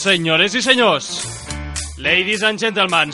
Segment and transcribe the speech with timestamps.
[0.00, 1.06] Senyores i senyors,
[2.00, 3.10] ladies and gentlemen,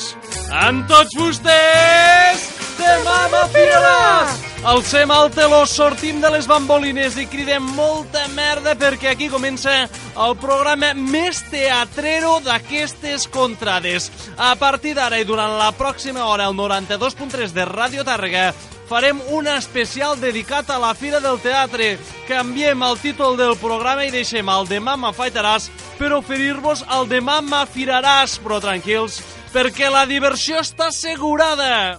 [0.55, 2.45] amb tots vostès,
[2.79, 4.37] demà m'afiraràs!
[4.71, 10.37] Alcem el teló, sortim de les bambolines i cridem molta merda perquè aquí comença el
[10.39, 14.07] programa més teatrero d'aquestes contrades.
[14.39, 18.53] A partir d'ara i durant la pròxima hora, el 92.3 de Ràdio Tàrrega,
[18.87, 21.97] farem un especial dedicat a la Fira del Teatre.
[22.31, 25.67] Canviem el títol del programa i deixem el demà m'afaitaràs
[25.99, 29.23] per oferir-vos el demà m'afiraràs, però tranquils,
[29.55, 31.99] perquè la diversió està assegurada.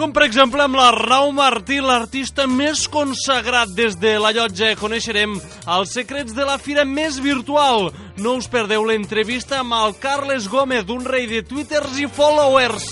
[0.00, 4.70] Com per exemple amb l'Arnau Martí, l'artista més consagrat des de la llotja.
[4.80, 5.34] Coneixerem
[5.74, 7.90] els secrets de la fira més virtual.
[8.16, 12.88] No us perdeu l'entrevista amb el Carles Gómez, un rei de twitters i followers.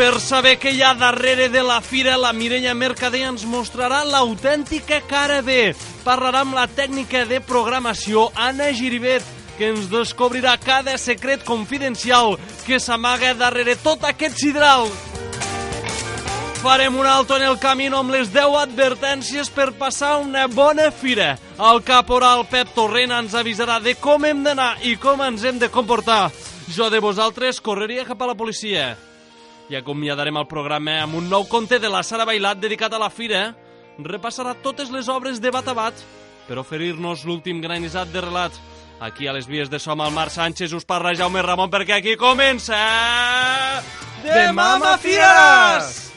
[0.00, 5.02] Per saber què hi ha darrere de la fira, la Mireia Mercader ens mostrarà l'autèntica
[5.04, 5.74] cara B.
[6.04, 9.24] Parlarà amb la tècnica de programació Anna Giribet,
[9.58, 14.88] que ens descobrirà cada secret confidencial que s'amaga darrere tot aquest sidral.
[16.60, 21.38] Farem un alto en el camí amb les 10 advertències per passar una bona fira.
[21.56, 25.70] El caporal Pep Torrent ens avisarà de com hem d'anar i com ens hem de
[25.72, 26.30] comportar.
[26.68, 28.92] Jo de vosaltres correria cap a la policia.
[29.72, 33.08] I acomiadarem el programa amb un nou conte de la Sara Bailat dedicat a la
[33.08, 33.54] fira.
[34.04, 36.04] Repassarà totes les obres de Batabat
[36.48, 38.56] per oferir-nos l'últim granissat de relat.
[39.00, 42.18] Aquí a les vies de som al Mar Sánchez us parla Jaume Ramon perquè aquí
[42.20, 42.76] comença...
[44.20, 46.09] Demà m'afiraràs!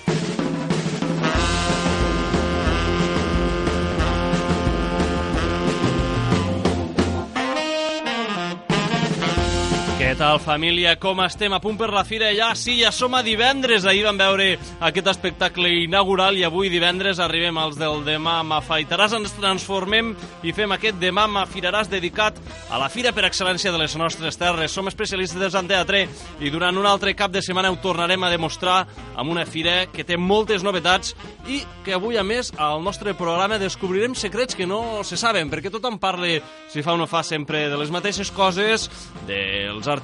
[10.17, 10.93] Tal, família?
[11.01, 11.53] Com estem?
[11.55, 12.27] A punt per la fira?
[12.37, 13.85] Ja, sí, ja som a divendres.
[13.89, 19.15] Ahir vam veure aquest espectacle inaugural i avui divendres arribem als del Demà m'afaitaràs.
[19.17, 20.11] Ens transformem
[20.45, 22.37] i fem aquest Demà m'afiraràs dedicat
[22.69, 24.75] a la fira per excel·lència de les nostres terres.
[24.75, 26.03] Som especialistes en teatre
[26.39, 28.83] i durant un altre cap de setmana ho tornarem a demostrar
[29.17, 31.15] amb una fira que té moltes novetats
[31.49, 35.73] i que avui, a més, al nostre programa descobrirem secrets que no se saben, perquè
[35.73, 36.37] tothom parla,
[36.71, 38.87] si fa o no fa, sempre de les mateixes coses,
[39.27, 40.02] dels artistes,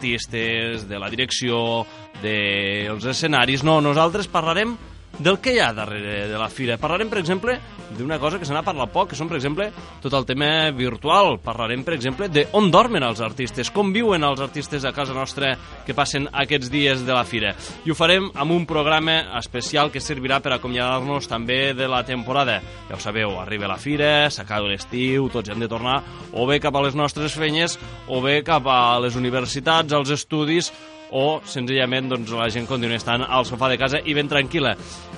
[0.89, 1.85] de la direcció,
[2.23, 3.63] dels escenaris.
[3.63, 4.75] No, nosaltres parlarem
[5.19, 6.77] del que hi ha darrere de la fira.
[6.79, 7.57] Parlarem, per exemple,
[7.97, 9.69] d'una cosa que se n'ha parlat poc, que són, per exemple,
[10.01, 11.37] tot el tema virtual.
[11.43, 15.51] Parlarem, per exemple, de on dormen els artistes, com viuen els artistes a casa nostra
[15.85, 17.53] que passen aquests dies de la fira.
[17.85, 22.59] I ho farem amb un programa especial que servirà per acomiadar-nos també de la temporada.
[22.89, 25.99] Ja ho sabeu, arriba la fira, s'acaba l'estiu, tots hem de tornar
[26.31, 27.77] o bé cap a les nostres fenyes
[28.07, 30.71] o bé cap a les universitats, als estudis
[31.11, 34.75] o senzillament doncs, la gent continua estant al sofà de casa i ben tranquil·la.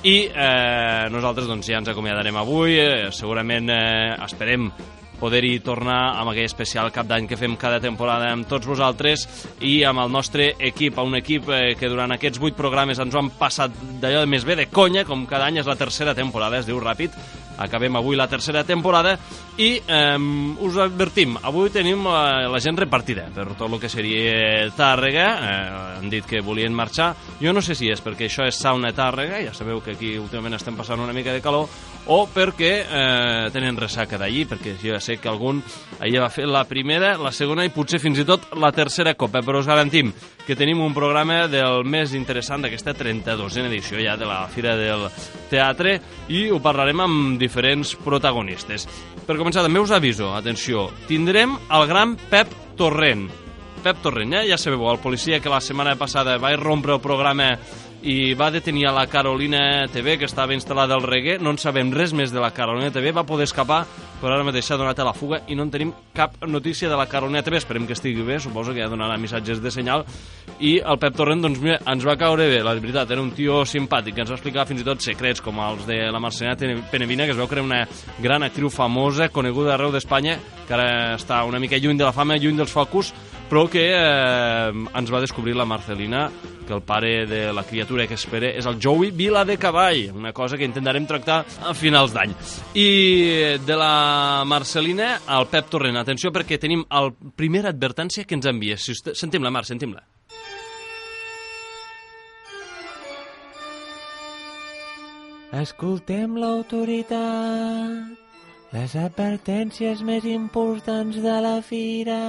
[0.08, 4.72] I eh, nosaltres doncs, ja ens acomiadarem avui, eh, segurament eh, esperem
[5.22, 9.28] poder-hi tornar amb aquell especial cap d'any que fem cada temporada amb tots vosaltres
[9.62, 13.22] i amb el nostre equip, un equip eh, que durant aquests vuit programes ens ho
[13.22, 16.58] han passat d'allò de més bé de conya, com cada any és la tercera temporada,
[16.58, 17.14] es diu ràpid,
[17.64, 19.16] acabem avui la tercera temporada
[19.58, 20.18] i eh,
[20.62, 26.00] us advertim, avui tenim la, la gent repartida per tot el que seria Tàrrega, eh,
[26.00, 29.42] han dit que volien marxar, jo no sé si és perquè això és sauna Tàrrega,
[29.46, 31.70] ja sabeu que aquí últimament estem passant una mica de calor,
[32.12, 35.62] o perquè eh, tenen ressaca d'allí, perquè jo ja sé que algun
[36.00, 39.44] allà va fer la primera, la segona i potser fins i tot la tercera copa,
[39.46, 40.12] però us garantim
[40.46, 45.08] que tenim un programa del més interessant d'aquesta 32a edició ja de la Fira del
[45.52, 45.98] Teatre
[46.32, 48.88] i ho parlarem amb diferents protagonistes.
[49.28, 53.30] Per començar, també us aviso, atenció, tindrem el gran Pep Torrent.
[53.82, 54.48] Pep Torrent, eh?
[54.50, 57.56] ja sabeu, el policia que la setmana passada va rompre el programa
[58.02, 61.38] i va detenir a la Carolina TV, que estava instal·lada al reggae.
[61.40, 63.84] No en sabem res més de la Carolina TV, va poder escapar,
[64.22, 66.98] però ara mateix s'ha donat a la fuga i no en tenim cap notícia de
[66.98, 67.60] la Carolina TV.
[67.62, 70.06] Esperem que estigui bé, suposo que ja donarà missatges de senyal.
[70.60, 73.62] I el Pep Torrent, doncs mira, ens va caure bé, la veritat, era un tio
[73.66, 77.26] simpàtic, que ens va explicar fins i tot secrets, com els de la Marcelina Penevina,
[77.26, 77.84] que es veu que era una
[78.22, 80.90] gran actriu famosa, coneguda arreu d'Espanya, que ara
[81.20, 83.14] està una mica lluny de la fama, lluny dels focus,
[83.52, 86.30] però que eh, ens va descobrir la Marcelina
[86.64, 90.32] que el pare de la criatura que espera és el Joey Vila de Cavall, una
[90.32, 92.32] cosa que intentarem tractar a finals d'any.
[92.80, 98.48] I de la Marcelina al Pep Torrent, atenció perquè tenim el primera advertència que ens
[98.48, 98.78] envia.
[98.80, 100.06] Si sentim-la, Mar, sentim-la.
[105.60, 108.16] Escoltem l'autoritat,
[108.72, 112.22] les advertències més importants de la fira.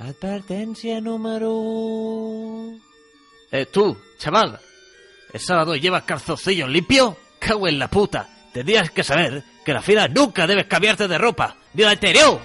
[0.00, 2.72] Advertencia número...
[3.52, 4.58] Eh, tú, chaval.
[5.32, 7.14] ¿El sábado llevas calzoncillos limpios?
[7.38, 8.28] Cago en la puta.
[8.52, 12.40] tendrías que saber que la fila nunca debes cambiarte de ropa, ni la interior.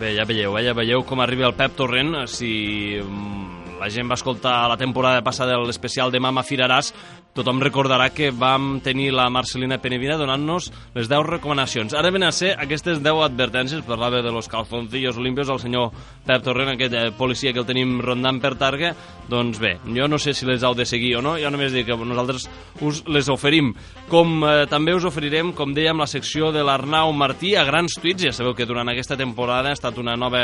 [0.00, 0.64] Bé, ja veieu, eh?
[0.64, 2.24] ja veieu com arriba el Pep Torrent.
[2.26, 6.94] Si mm, la gent va escoltar la temporada passada l'especial de Mama Firaràs,
[7.34, 11.94] tothom recordarà que vam tenir la Marcelina Penevina donant-nos les 10 recomanacions.
[11.94, 15.90] Ara ven a ser aquestes 10 advertències, parlava de los calzoncillos limpios, el senyor
[16.26, 18.92] Pep Torrent, aquest eh, policia que el tenim rondant per Targa,
[19.30, 21.86] doncs bé, jo no sé si les heu de seguir o no, jo només dic
[21.86, 22.48] que nosaltres
[22.82, 23.72] us les oferim.
[24.10, 28.26] Com eh, també us oferirem, com dèiem, la secció de l'Arnau Martí a grans tuits,
[28.26, 30.42] ja sabeu que durant aquesta temporada ha estat una nova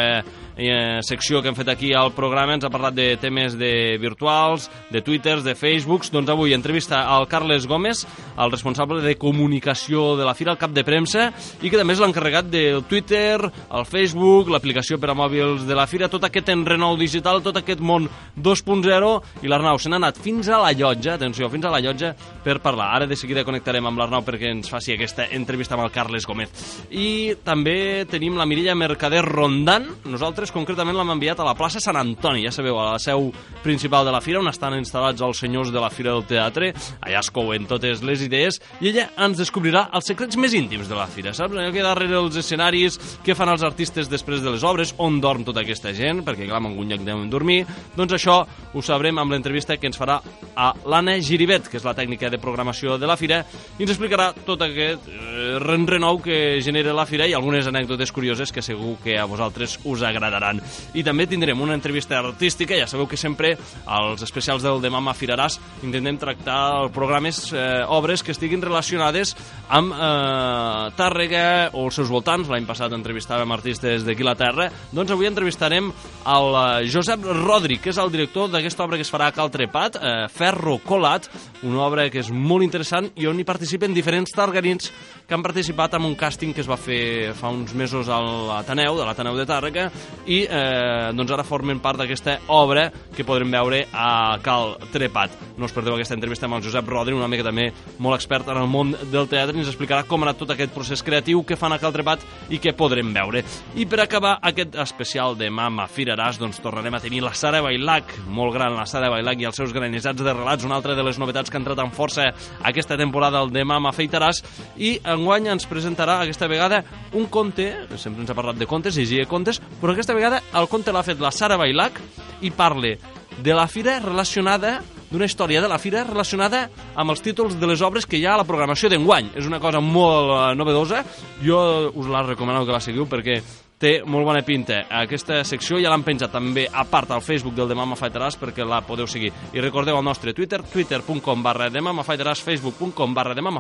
[0.56, 4.70] eh, secció que hem fet aquí al programa, ens ha parlat de temes de virtuals,
[4.94, 8.06] de twitters, de facebooks, doncs avui entrevista al Carles Gómez,
[8.36, 11.30] el responsable de comunicació de la Fira, el cap de premsa,
[11.64, 15.86] i que també és l'encarregat del Twitter, el Facebook, l'aplicació per a mòbils de la
[15.88, 20.50] Fira, tot aquest enrenou digital, tot aquest món 2.0, i l'Arnau se n'ha anat fins
[20.52, 22.12] a la llotja, atenció, fins a la llotja,
[22.44, 22.90] per parlar.
[22.98, 26.52] Ara de seguida connectarem amb l'Arnau perquè ens faci aquesta entrevista amb el Carles Gómez.
[26.92, 31.96] I també tenim la Mirilla Mercader rondant, nosaltres concretament l'hem enviat a la plaça Sant
[31.96, 33.30] Antoni, ja sabeu, a la seu
[33.64, 37.20] principal de la Fira, on estan instal·lats els senyors de la Fira del Teatre, allà
[37.20, 41.08] es couen totes les idees, i ella ens descobrirà els secrets més íntims de la
[41.10, 41.56] Fira, saps?
[41.56, 45.44] Allò que darrere els escenaris, què fan els artistes després de les obres, on dorm
[45.46, 47.62] tota aquesta gent, perquè clar, en algun lloc devem dormir,
[47.96, 50.18] doncs això ho sabrem amb l'entrevista que ens farà
[50.56, 53.42] a l'Anna Giribet, que és la tècnica de programació de la Fira,
[53.76, 58.52] i ens explicarà tot aquest eh, renrenou que genera la Fira i algunes anècdotes curioses
[58.52, 60.60] que segur que a vosaltres us agradaran.
[60.94, 63.54] I també tindrem una entrevista artística, ja sabeu que sempre
[63.86, 66.55] als especials del Demà Mafiraràs intentem tractar
[66.94, 69.34] programes, eh, obres que estiguin relacionades
[69.68, 72.48] amb eh, Tàrrega o els seus voltants.
[72.50, 74.68] L'any passat entrevistàvem artistes d'aquí la Terra.
[74.92, 79.12] Doncs avui entrevistarem el eh, Josep Rodri, que és el director d'aquesta obra que es
[79.12, 81.28] farà a Cal Trepat, eh, Ferro Colat,
[81.66, 84.90] una obra que és molt interessant i on hi participen diferents targarins
[85.26, 88.94] que han participat en un càsting que es va fer fa uns mesos a l'Ateneu,
[88.94, 89.88] de l'Ateneu de Tàrrega,
[90.30, 95.34] i eh, doncs ara formen part d'aquesta obra que podrem veure a Cal Trepat.
[95.58, 98.52] No us perdeu aquesta entrevista amb el Josep Rodri, un home que també molt expert
[98.52, 101.42] en el món del teatre, i ens explicarà com ha anat tot aquest procés creatiu
[101.42, 102.22] que fan a Cal Trepat
[102.54, 103.42] i que podrem veure.
[103.74, 108.14] I per acabar aquest especial de Mama Firaràs, doncs tornarem a tenir la Sara Bailac,
[108.30, 111.18] molt gran la Sara Bailac i els seus granissats de relats, una altra de les
[111.18, 112.30] novetats que ha entrat amb força
[112.62, 114.44] aquesta temporada el de Mama Feitaràs,
[114.78, 116.82] i enguany ens presentarà aquesta vegada
[117.16, 120.94] un conte, sempre ens ha parlat de contes, llegia contes, però aquesta vegada el conte
[120.94, 122.00] l'ha fet la Sara Bailac
[122.44, 122.96] i parle
[123.42, 124.80] de la fira relacionada
[125.10, 128.34] d'una història de la fira relacionada amb els títols de les obres que hi ha
[128.34, 129.30] a la programació d'enguany.
[129.38, 131.04] És una cosa molt uh, novedosa.
[131.44, 133.38] Jo us la recomano que la seguiu perquè
[133.78, 134.82] té molt bona pinta.
[135.02, 138.82] Aquesta secció ja l'han penjat també a part al Facebook del Demà Mafaitaràs perquè la
[138.86, 139.32] podeu seguir.
[139.52, 143.54] I recordeu el nostre Twitter, twitter.com barra Demà Mafaitaràs, facebook.com barra Demà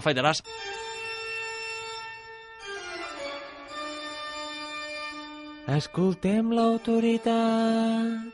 [5.66, 8.28] Escoltem l'autoritat,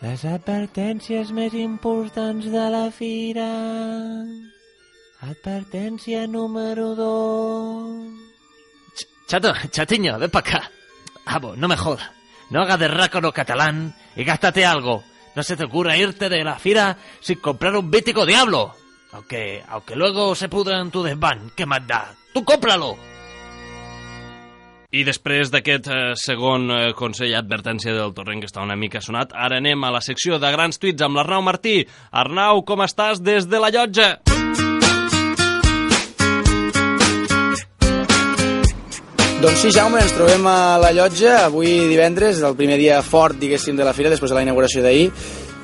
[0.00, 3.48] les advertències més importants de la fira.
[5.20, 8.16] Advertència número 2.
[9.28, 10.70] Chato, chatiño, ven para acá.
[11.26, 12.08] Vamos, no me jodas.
[12.48, 15.04] No hagas de rácano catalán y gástate algo.
[15.36, 18.74] No se te ocurra irte de la fira sin comprar un mítico diablo.
[19.12, 22.14] Aunque, aunque luego se pudra en tu desván, ¿qué más da?
[22.32, 23.09] ¡Tú cómpralo!
[24.90, 29.30] I després d'aquest eh, segon eh, consell advertència del torrent que està una mica sonat,
[29.38, 31.84] ara anem a la secció de grans tuits amb l'Arnau Martí.
[32.10, 34.08] Arnau, com estàs des de la llotja?
[39.40, 43.78] Doncs sí, Jaume, ens trobem a la llotja avui divendres, el primer dia fort, diguéssim,
[43.78, 45.06] de la fira, després de la inauguració d'ahir,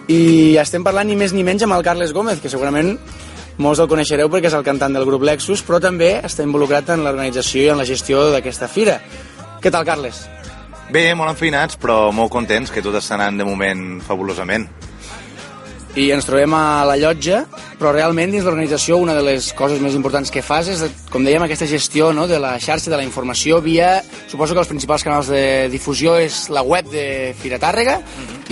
[0.07, 2.95] i estem parlant ni més ni menys amb el Carles Gómez, que segurament
[3.63, 7.05] molts el coneixereu perquè és el cantant del grup Lexus, però també està involucrat en
[7.05, 8.99] l'organització i en la gestió d'aquesta fira.
[9.63, 10.27] Què tal, Carles?
[10.93, 14.69] Bé, molt enfinats, però molt contents, que tot està anant de moment fabulosament.
[15.97, 17.41] I ens trobem a la llotja,
[17.81, 21.47] però realment dins l'organització una de les coses més importants que fas és, com dèiem,
[21.47, 24.03] aquesta gestió no, de la xarxa, de la informació via...
[24.29, 27.97] Suposo que els principals canals de difusió és la web de Fira Tàrrega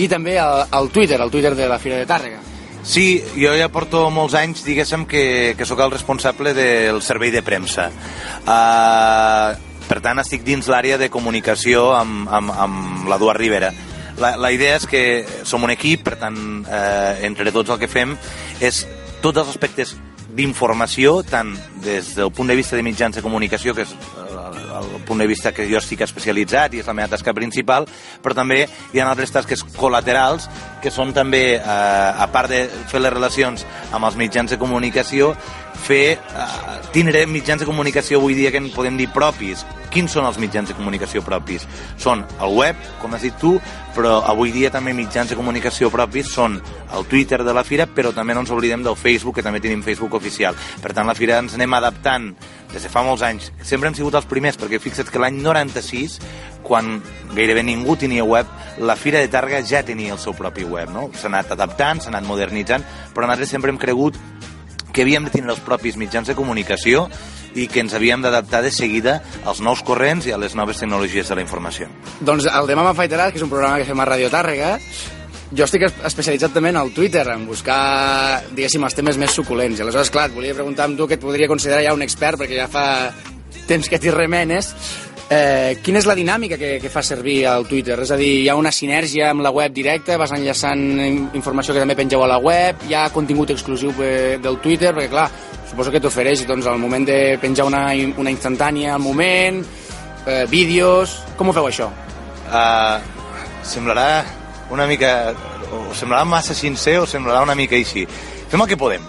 [0.01, 2.54] i també el, el Twitter, el Twitter de la Fira de Tàrrega.
[2.85, 7.41] Sí, jo ja porto molts anys, diguéssim, que, que sóc el responsable del servei de
[7.41, 7.89] premsa.
[8.45, 9.57] Uh,
[9.89, 13.73] per tant, estic dins l'àrea de comunicació amb, amb, amb l'Eduard Rivera.
[14.21, 15.01] La, la idea és que
[15.43, 18.13] som un equip, per tant, eh, entre tots el que fem
[18.63, 18.85] és
[19.21, 19.91] tots els aspectes
[20.35, 21.51] d'informació, tant
[21.83, 25.27] des del punt de vista de mitjans de comunicació, que és eh, el punt de
[25.27, 27.87] vista que jo estic especialitzat i és la meva tasca principal,
[28.23, 30.49] però també hi ha altres tasques col·laterals
[30.83, 35.33] que són també, eh, a part de fer les relacions amb els mitjans de comunicació,
[35.85, 39.65] fer, eh, tindre mitjans de comunicació avui dia que en podem dir propis.
[39.89, 41.65] Quins són els mitjans de comunicació propis?
[41.97, 43.59] Són el web, com has dit tu,
[43.95, 46.61] però avui dia també mitjans de comunicació propis són
[46.93, 49.81] el Twitter de la Fira, però també no ens oblidem del Facebook, que també tenim
[49.81, 50.53] Facebook oficial.
[50.81, 52.35] Per tant, la Fira ens anem adaptant
[52.75, 53.53] des de fa molts anys.
[53.63, 56.19] Sempre hem sigut els primers, perquè fixa't que l'any 96,
[56.61, 57.01] quan
[57.33, 58.45] gairebé ningú tenia web,
[58.77, 61.09] la Fira de Targa ja tenia el seu propi web, no?
[61.17, 62.85] S'ha anat adaptant, s'ha anat modernitzant,
[63.15, 64.13] però nosaltres sempre hem cregut
[64.93, 67.09] que havíem de tenir els propis mitjans de comunicació
[67.55, 71.27] i que ens havíem d'adaptar de seguida als nous corrents i a les noves tecnologies
[71.27, 71.87] de la informació.
[72.21, 74.77] Doncs el Demà m'afaitaràs, que és un programa que fem a Radio Tàrrega,
[75.55, 79.77] jo estic es- especialitzat també en el Twitter, en buscar, diguéssim, els temes més suculents.
[79.79, 82.39] I aleshores, clar, et volia preguntar amb tu, que et podria considerar ja un expert,
[82.39, 83.13] perquè ja fa
[83.67, 84.71] temps que t'hi remenes,
[85.29, 87.97] eh, quina és la dinàmica que, que fa servir el Twitter?
[88.03, 91.73] És a dir, hi ha una sinergia amb la web directa, vas enllaçant in- informació
[91.73, 95.27] que també pengeu a la web, hi ha contingut exclusiu eh, del Twitter, perquè clar,
[95.69, 99.63] suposo que t'ofereix doncs, al moment de penjar una, una instantània al moment,
[100.27, 101.19] eh, vídeos...
[101.35, 101.89] Com ho feu, això?
[102.45, 103.01] Uh,
[103.65, 104.23] semblarà
[104.71, 105.33] una mica...
[105.73, 108.05] o semblarà massa sincer o semblarà una mica així.
[108.51, 109.01] Fem el que podem.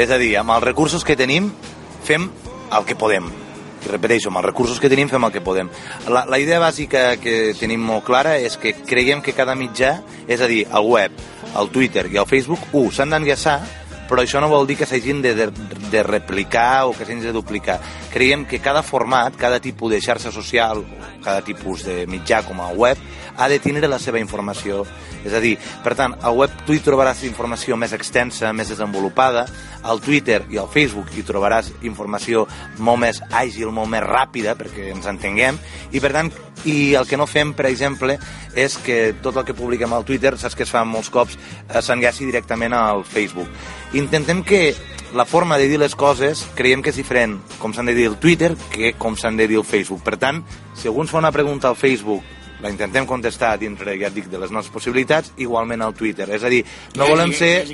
[0.00, 1.50] És a dir, amb els recursos que tenim,
[2.06, 2.30] fem
[2.70, 3.26] el que podem.
[3.80, 5.70] I repeteixo, amb els recursos que tenim fem el que podem.
[6.08, 10.40] La, la idea bàsica que tenim molt clara és que creiem que cada mitjà, és
[10.40, 11.20] a dir, el web,
[11.56, 13.60] el Twitter i el Facebook, un, s'han d'enllaçar,
[14.10, 15.46] però això no vol dir que s'hagin de, de,
[15.92, 17.78] de replicar o que s'hagin de duplicar.
[18.10, 20.82] Creiem que cada format, cada tipus de xarxa social,
[21.22, 22.98] cada tipus de mitjà com a web,
[23.40, 24.84] ha de tindre la seva informació.
[25.24, 29.46] És a dir, per tant, al web tu hi trobaràs informació més extensa, més desenvolupada,
[29.82, 32.44] al Twitter i al Facebook hi trobaràs informació
[32.84, 35.56] molt més àgil, molt més ràpida, perquè ens entenguem,
[35.90, 36.30] i per tant,
[36.68, 38.18] i el que no fem, per exemple,
[38.52, 41.80] és que tot el que publiquem al Twitter, saps que es fa molts cops, eh,
[41.80, 43.48] s'enllaci directament al Facebook.
[43.96, 44.74] Intentem que
[45.14, 48.18] la forma de dir les coses creiem que és diferent com s'han de dir el
[48.22, 50.04] Twitter que com s'han de dir el Facebook.
[50.04, 50.44] Per tant,
[50.74, 52.22] si algú ens fa una pregunta al Facebook
[52.62, 56.28] la intentem contestar dintre, ja dic, de les nostres possibilitats, igualment al Twitter.
[56.34, 56.62] És a dir,
[56.98, 57.64] no volem ser...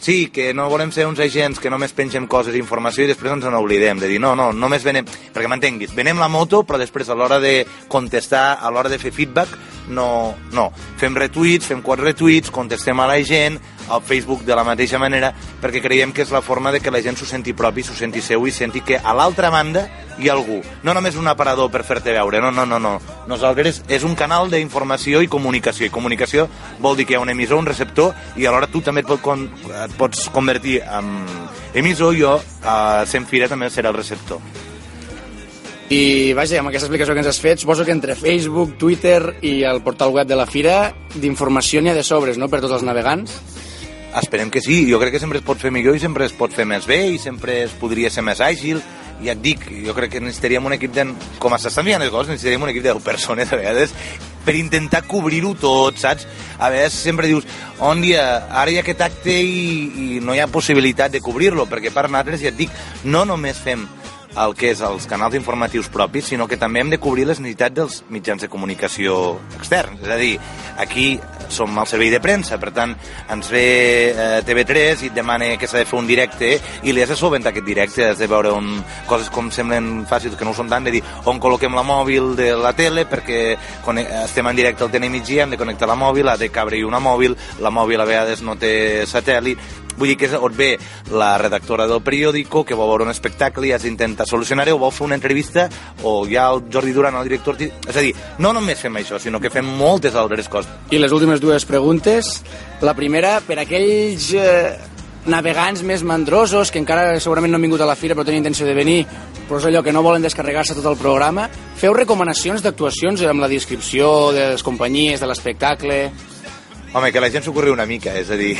[0.00, 3.34] Sí, que no volem ser uns agents que només pengem coses i informació i després
[3.34, 5.08] ens n'oblidem, de dir, no, no, només venem...
[5.32, 7.62] Perquè m'entenguis, venem la moto, però després a l'hora de
[7.92, 9.56] contestar, a l'hora de fer feedback,
[9.92, 10.70] no, no.
[11.00, 13.58] Fem retuits, fem quatre retuits, contestem a la gent,
[13.92, 17.02] al Facebook de la mateixa manera, perquè creiem que és la forma de que la
[17.04, 19.84] gent s'ho senti propi, s'ho senti seu i senti que a l'altra banda
[20.18, 20.62] hi ha algú.
[20.82, 22.96] No només un aparador per fer-te veure, no, no, no, no.
[23.28, 25.86] Nosaltres és un canal d'informació i comunicació.
[25.86, 26.48] I comunicació
[26.80, 29.28] vol dir que hi ha un emissor, un receptor, i alhora tu també et, pot
[29.84, 31.14] et pots convertir en
[31.74, 34.40] emissor, jo, a sent fira, també serà el receptor.
[35.92, 39.58] I vaja, amb aquesta explicació que ens has fet, suposo que entre Facebook, Twitter i
[39.68, 42.86] el portal web de la Fira, d'informació n'hi ha de sobres, no?, per tots els
[42.86, 43.34] navegants.
[44.20, 46.52] Esperem que sí, jo crec que sempre es pot fer millor i sempre es pot
[46.52, 48.82] fer més bé i sempre es podria ser més àgil
[49.22, 51.06] ja et dic, jo crec que necessitaríem un equip de...
[51.42, 53.94] com s'estan enviant les coses, necessitaríem un equip de 10 persones a vegades
[54.42, 56.26] per intentar cobrir-ho tot, saps?
[56.58, 57.46] A vegades sempre dius,
[57.78, 61.68] on dia, ara hi ha aquest acte i, i no hi ha possibilitat de cobrir-lo,
[61.70, 63.86] perquè per nosaltres, ja et dic, no només fem
[64.32, 67.76] el que és els canals informatius propis, sinó que també hem de cobrir les necessitats
[67.76, 70.00] dels mitjans de comunicació externs.
[70.02, 70.34] És a dir,
[70.80, 71.18] aquí
[71.52, 72.94] som al servei de premsa, per tant,
[73.32, 73.64] ens ve
[74.10, 77.18] eh, TV3 i et demana que s'ha de fer un directe i li has de
[77.18, 78.70] solventar aquest directe, has de veure on,
[79.10, 82.32] coses com semblen fàcils, que no ho són tant, de dir on col·loquem la mòbil
[82.38, 83.42] de la tele perquè
[83.84, 86.84] quan estem en directe al TN migdia hem de connectar la mòbil, ha de cabre-hi
[86.88, 89.60] una mòbil, la mòbil a vegades no té satèl·lit,
[89.98, 90.76] Vull dir que és on ve
[91.12, 94.94] la redactora del periòdico que vol veure un espectacle i has d'intentar solucionar-ho, o vol
[94.94, 95.68] fer una entrevista,
[96.02, 97.58] o hi ha el Jordi Duran, el director...
[97.60, 100.70] És a dir, no només fem això, sinó que fem moltes altres coses.
[100.90, 102.40] I les últimes dues preguntes.
[102.82, 104.72] La primera, per aquells eh,
[105.26, 108.66] navegants més mandrosos que encara segurament no han vingut a la fira però tenen intenció
[108.66, 109.00] de venir,
[109.46, 113.50] però és allò que no volen descarregar-se tot el programa, feu recomanacions d'actuacions amb la
[113.50, 116.04] descripció de les companyies, de l'espectacle...
[116.92, 118.56] Home, que la gent s'ho una mica, és a dir,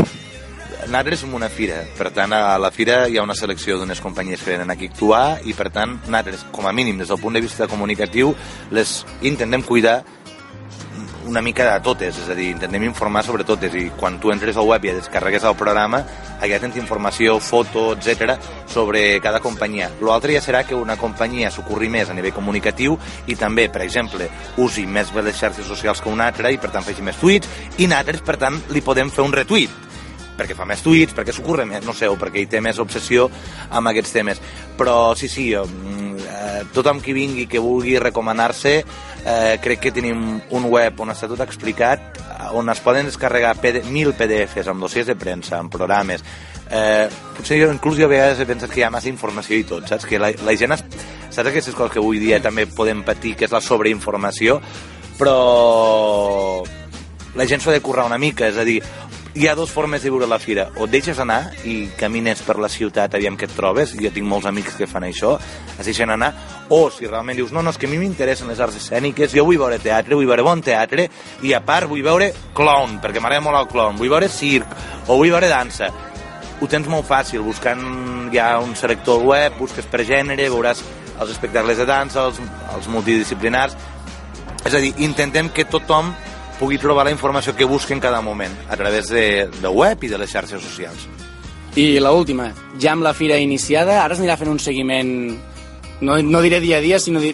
[0.86, 4.42] nosaltres som una fira, per tant a la fira hi ha una selecció d'unes companyies
[4.42, 7.38] que venen aquí a actuar i per tant nosaltres, com a mínim des del punt
[7.38, 8.34] de vista comunicatiu,
[8.70, 10.02] les intentem cuidar
[11.26, 13.74] una mica de totes, és a dir, intentem informar sobre totes.
[13.78, 16.02] I quan tu entres al web i descarregues el programa,
[16.42, 18.34] allà tens informació, foto, etc
[18.72, 19.90] sobre cada companyia.
[20.02, 22.98] L'altre ja serà que una companyia s'ocorri més a nivell comunicatiu
[23.30, 26.72] i també, per exemple, usi més bé les xarxes socials que una altra i per
[26.74, 27.48] tant faci més tuits.
[27.78, 29.91] I nosaltres, per tant, li podem fer un retuit
[30.42, 33.28] perquè fa més tuits, perquè s'ocorre més, no sé, o perquè hi té més obsessió
[33.70, 34.42] amb aquests temes.
[34.78, 38.74] Però sí, sí, mm, eh, tothom qui vingui, que vulgui recomanar-se,
[39.24, 42.18] eh, crec que tenim un web on està tot explicat,
[42.52, 46.24] on es poden descarregar PD, 1.000 PDFs amb dossiers de premsa, amb programes,
[46.70, 49.66] eh, potser jo, inclús jo a vegades he pensat que hi ha massa informació i
[49.68, 50.08] tot, saps?
[50.08, 50.74] Que la, la gent...
[50.76, 50.84] Es,
[51.32, 54.58] saps aquestes coses que avui dia també podem patir, que és la sobreinformació,
[55.16, 56.64] però
[57.38, 58.82] la gent s'ha de currar una mica, és a dir,
[59.34, 60.66] hi ha dues formes de viure la fira.
[60.76, 64.28] O et deixes anar i camines per la ciutat, aviam què et trobes, jo tinc
[64.28, 65.38] molts amics que fan això,
[65.78, 66.32] es deixen anar,
[66.68, 69.46] o si realment dius, no, no, és que a mi m'interessen les arts escèniques, jo
[69.48, 71.08] vull veure teatre, vull veure bon teatre,
[71.42, 75.16] i a part vull veure clown, perquè m'agrada molt el clown, vull veure circ, o
[75.16, 75.88] vull veure dansa.
[76.60, 80.84] Ho tens molt fàcil, buscant ja un selector web, busques per gènere, veuràs
[81.22, 82.38] els espectacles de dansa, els,
[82.76, 83.78] els multidisciplinars,
[84.62, 86.12] és a dir, intentem que tothom
[86.62, 90.10] pugui trobar la informació que busquen en cada moment a través de, de web i
[90.12, 91.08] de les xarxes socials.
[91.74, 95.10] I la última, ja amb la fira iniciada, ara es anirà fent un seguiment,
[96.06, 97.32] no, no diré dia a dia, sinó dir,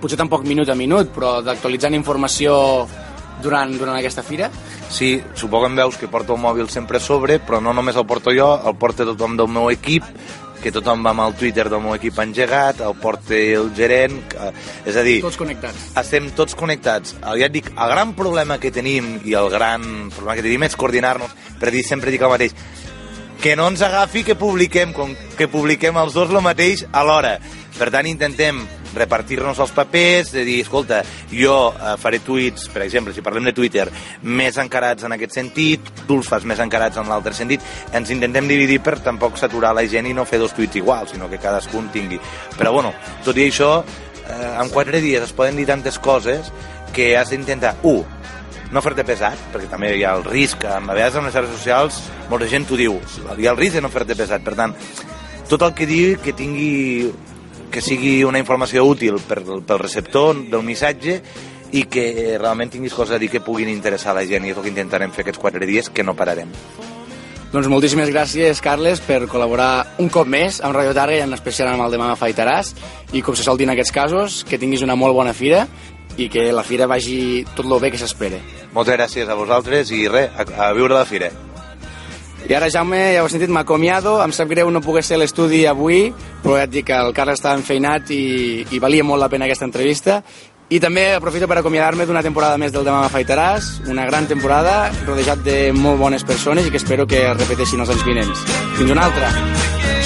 [0.00, 2.54] potser tampoc minut a minut, però d'actualitzant informació
[3.44, 4.48] durant, durant aquesta fira?
[4.88, 8.00] Sí, suposo que em veus que porto el mòbil sempre a sobre, però no només
[8.00, 10.08] el porto jo, el porta tothom del meu equip,
[10.60, 14.50] que tothom va amb el Twitter del meu equip engegat, el porta el gerent, eh,
[14.90, 15.20] és a dir...
[15.24, 15.86] Tots connectats.
[16.00, 17.16] Estem tots connectats.
[17.22, 19.82] Ja et dic, el gran problema que tenim i el gran
[20.14, 22.56] problema que tenim és coordinar-nos, per dir, sempre dic el mateix,
[23.40, 27.38] que no ens agafi que publiquem, com que publiquem els dos el mateix alhora.
[27.78, 28.60] Per tant, intentem
[28.94, 31.00] repartir-nos els papers, de dir, escolta,
[31.32, 33.86] jo eh, faré tuits, per exemple, si parlem de Twitter,
[34.22, 37.64] més encarats en aquest sentit, tu els fas més encarats en l'altre sentit,
[37.96, 41.30] ens intentem dividir per tampoc saturar la gent i no fer dos tuits iguals, sinó
[41.30, 42.20] que cadascun tingui.
[42.58, 42.94] Però bueno,
[43.26, 43.72] tot i això,
[44.26, 46.52] eh, en quatre dies es poden dir tantes coses
[46.94, 48.04] que has d'intentar, un,
[48.70, 52.02] no fer-te pesat, perquè també hi ha el risc, a vegades en les xarxes socials
[52.30, 52.98] molta gent t'ho diu,
[53.36, 54.74] hi ha el risc de no fer-te pesat, per tant,
[55.50, 57.10] tot el que digui que tingui
[57.70, 61.20] que sigui una informació útil per, pel receptor del missatge
[61.72, 64.58] i que realment tinguis coses a dir que puguin interessar a la gent i és
[64.58, 66.50] el que intentarem fer aquests quatre dies que no pararem.
[67.50, 71.72] Doncs moltíssimes gràcies, Carles, per col·laborar un cop més amb Radio Targa i en especial
[71.72, 72.76] amb el Demà Faitaràs
[73.10, 75.64] i com se sol dir en aquests casos, que tinguis una molt bona fira
[76.16, 78.38] i que la fira vagi tot lo bé que s'espera.
[78.74, 81.32] Moltes gràcies a vosaltres i res, a, a viure la fira.
[82.48, 84.16] I ara, Jaume, ja ho has sentit, m'acomiado.
[84.24, 86.08] Em sap greu no poder ser a l'estudi avui,
[86.42, 88.22] però ja et dic que el Carles estava enfeinat i,
[88.70, 90.20] i valia molt la pena aquesta entrevista.
[90.70, 95.42] I també aprofito per acomiadar-me d'una temporada més del Demà m'afaitaràs, una gran temporada, rodejat
[95.42, 98.46] de molt bones persones i que espero que repeteixin els anys vinents.
[98.78, 99.99] Fins una altra.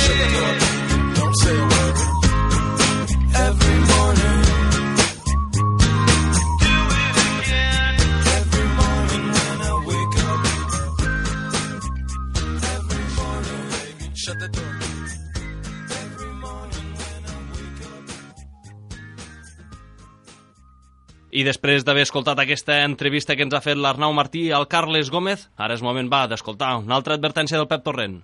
[21.34, 25.48] I després d'haver escoltat aquesta entrevista que ens ha fet l'Arnau Martí al Carles Gómez,
[25.58, 28.20] ara és moment, va, d'escoltar una altra advertència del Pep Torrent.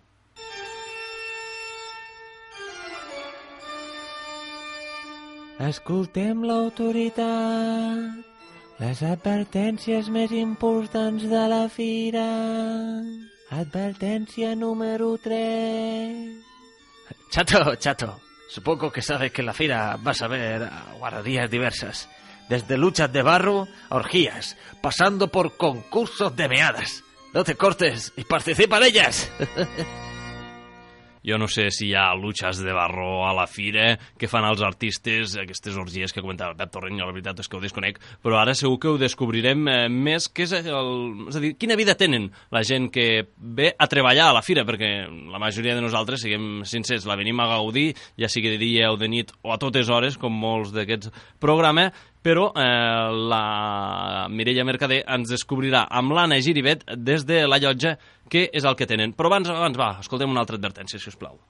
[5.67, 8.23] Escoltem l'autoritat,
[8.79, 12.29] les advertències més importants de la fira.
[13.59, 16.31] Advertència número 3.
[17.35, 18.15] Chato, chato,
[18.49, 20.71] supongo que sabes que en la fira vas a ver
[21.03, 22.07] guarderías diversas.
[22.51, 27.05] Desde luchas de barro a orgías, pasando por concursos de meadas.
[27.33, 29.31] No te cortes y participa en ellas.
[31.23, 34.63] Jo no sé si hi ha luchas de barro a la fira que fan els
[34.65, 38.01] artistes, aquestes orgies que comentava el Pep Torrent, jo la veritat és que ho desconec,
[38.25, 40.93] però ara segur que ho descobrirem eh, més, que és, el,
[41.29, 44.65] és a dir, quina vida tenen la gent que ve a treballar a la fira,
[44.69, 44.91] perquè
[45.33, 48.97] la majoria de nosaltres, siguem sincers, la venim a gaudir, ja sigui de dia o
[49.01, 55.03] de nit o a totes hores, com molts d'aquests programes, però eh, la Mireia Mercader
[55.09, 57.97] ens descobrirà amb l'Anna Giribet des de la llotja
[58.31, 59.15] què és el que tenen.
[59.17, 61.41] Però abans, abans va, escoltem una altra advertència, si us plau.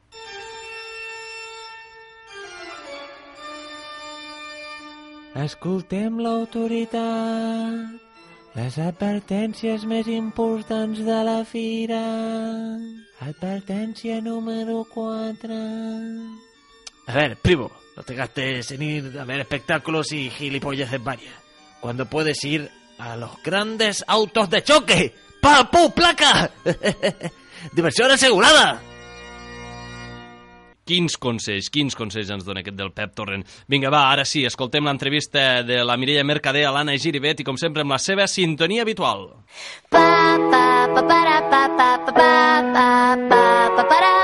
[5.40, 8.08] Escoltem l'autoritat,
[8.58, 12.02] les advertències més importants de la fira.
[13.22, 15.60] Advertència número 4.
[17.06, 17.70] A ver, primo,
[18.00, 21.34] no te gastes en ir a ver espectáculos y gilipolleces varias.
[21.80, 25.14] Cuando puedes ir a los grandes autos de choque.
[25.42, 26.50] ¡Pa, pu, placa!
[27.72, 28.80] Diversión asegurada.
[30.84, 33.44] Quins consells, quins consells ens dona aquest del Pep Torrent.
[33.68, 37.60] Vinga, va, ara sí, escoltem l'entrevista de la Mireia Mercader a l'Anna Giribet i, com
[37.60, 39.28] sempre, amb la seva sintonia habitual.
[39.92, 40.08] Pa,
[40.48, 42.32] pa, pa, para, pa, pa, pa, pa,
[42.72, 42.88] pa,
[43.28, 43.44] pa,
[43.76, 44.19] pa, para, pa, pa,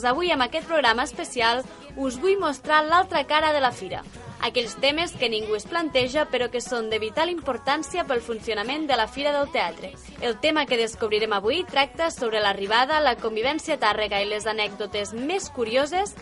[0.00, 1.58] Doncs avui, amb aquest programa especial,
[2.00, 3.98] us vull mostrar l'altra cara de la fira.
[4.40, 8.96] Aquells temes que ningú es planteja però que són de vital importància pel funcionament de
[8.96, 9.90] la Fira del Teatre.
[10.24, 15.50] El tema que descobrirem avui tracta sobre l'arribada, la convivència Tàrrega i les anècdotes més
[15.52, 16.14] curioses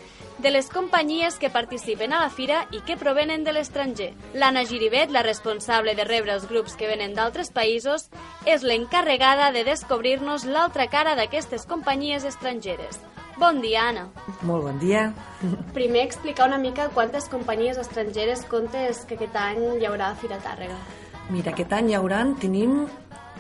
[0.43, 4.11] de les companyies que participen a la fira i que provenen de l'estranger.
[4.35, 8.11] L'Anna Giribet, la responsable de rebre els grups que venen d'altres països,
[8.47, 12.99] és l'encarregada de descobrir-nos l'altra cara d'aquestes companyies estrangeres.
[13.39, 14.09] Bon dia, Anna.
[14.43, 15.13] Molt bon dia.
[15.75, 20.41] Primer, explicar una mica quantes companyies estrangeres comptes que aquest any hi haurà a Fira
[20.43, 20.75] Tàrrega.
[21.31, 22.81] Mira, aquest any hi haurà, tenim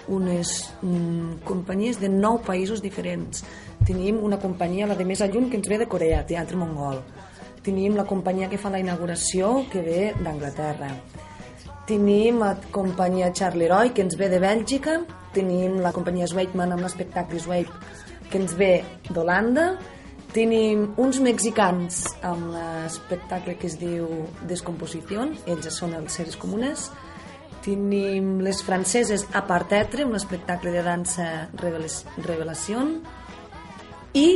[0.07, 0.53] unes
[0.85, 3.43] mm, companyies de nou països diferents.
[3.89, 7.03] Tenim una companyia, la de més lluny, que ens ve de Corea, Teatre Mongol.
[7.67, 10.93] Tenim la companyia que fa la inauguració, que ve d'Anglaterra.
[11.91, 15.01] Tenim la companyia Charleroi, que ens ve de Bèlgica.
[15.35, 17.75] Tenim la companyia Zweigman amb l'espectacle Zweig,
[18.31, 19.73] que ens ve d'Holanda.
[20.35, 24.07] Tenim uns mexicans amb l'espectacle que es diu
[24.49, 26.91] Descomposició, ells són els Seres Comunes.
[27.65, 32.85] Tenim les franceses a Partetre, un espectacle de dansa Revelació.
[34.13, 34.29] I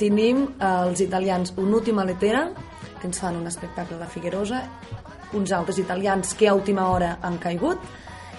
[0.00, 2.46] tenim els italians Un'última letera,
[3.00, 4.62] que ens fan un espectacle la Figuerosa,
[5.32, 7.80] uns altres italians que a última hora han caigut,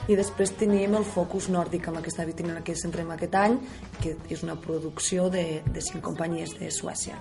[0.09, 3.59] i després tenim el Focus Nòrdic amb aquesta vitrina que centrem aquest any,
[4.01, 7.19] que és una producció de, de cinc companyies de Suècia.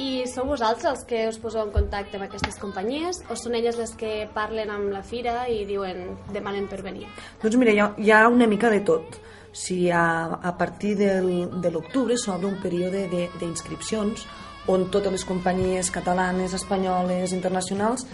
[0.00, 3.76] I sou vosaltres els que us poseu en contacte amb aquestes companyies o són elles
[3.76, 7.08] les que parlen amb la fira i diuen, demanen per venir?
[7.42, 9.18] Doncs mira, hi ha, hi ha una mica de tot.
[9.52, 11.28] Si a, a partir del,
[11.60, 14.24] de l'octubre s'obre un període de- d'inscripcions
[14.70, 18.06] on totes les companyies catalanes, espanyoles, internacionals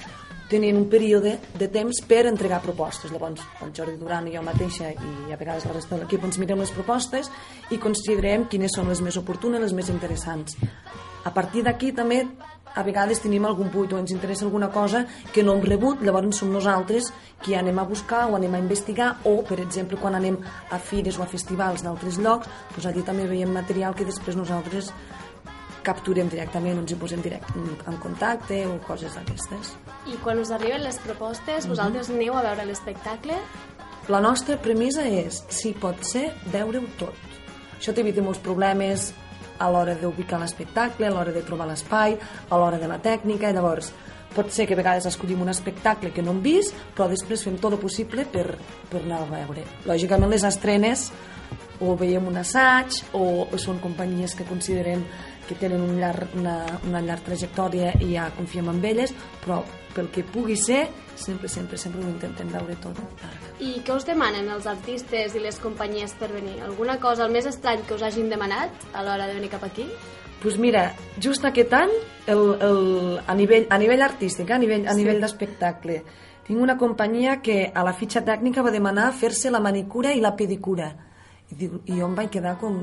[0.50, 3.12] tenen un període de temps per entregar propostes.
[3.12, 6.38] Llavors, el Jordi Duran i jo mateixa i a vegades la resta de l'equip ens
[6.42, 7.30] mirem les propostes
[7.70, 10.58] i considerem quines són les més oportunes, les més interessants.
[11.26, 12.22] A partir d'aquí també
[12.76, 16.36] a vegades tenim algun buit o ens interessa alguna cosa que no hem rebut, llavors
[16.36, 17.08] som nosaltres
[17.42, 20.36] qui anem a buscar o anem a investigar o, per exemple, quan anem
[20.70, 24.92] a fires o a festivals d'altres llocs, doncs allà també veiem material que després nosaltres
[25.86, 29.76] capturem directament, ens hi posem direct, en contacte o coses d'aquestes.
[30.10, 33.38] I quan us arriben les propostes, vosaltres aneu a veure l'espectacle?
[34.10, 37.38] La nostra premissa és, si pot ser, veure-ho tot.
[37.76, 39.12] Això t'evita molts problemes
[39.58, 42.18] a l'hora d'ubicar l'espectacle, a l'hora de trobar l'espai,
[42.50, 43.92] a l'hora de la tècnica, i llavors
[44.36, 47.56] pot ser que a vegades escollim un espectacle que no hem vist, però després fem
[47.60, 48.58] tot el possible per,
[48.90, 49.64] per anar a veure.
[49.88, 51.08] Lògicament les estrenes
[51.80, 55.04] o veiem un assaig o, o són companyies que considerem
[55.48, 59.62] que tenen un llarg, una, una llarg trajectòria i ja confiem en elles, però
[59.94, 62.98] pel que pugui ser, sempre, sempre, sempre ho intentem veure tot.
[63.60, 66.58] I què us demanen els artistes i les companyies per venir?
[66.66, 69.88] Alguna cosa, el més estrany que us hagin demanat a l'hora de venir cap aquí?
[70.42, 71.90] pues mira, just aquest any,
[72.28, 75.00] el, el, a, nivell, a nivell artístic, a nivell, a Sí.
[75.00, 76.02] nivell d'espectacle,
[76.46, 80.36] tinc una companyia que a la fitxa tècnica va demanar fer-se la manicura i la
[80.36, 80.92] pedicura.
[81.46, 82.78] I, dic, I jo em vaig quedar com...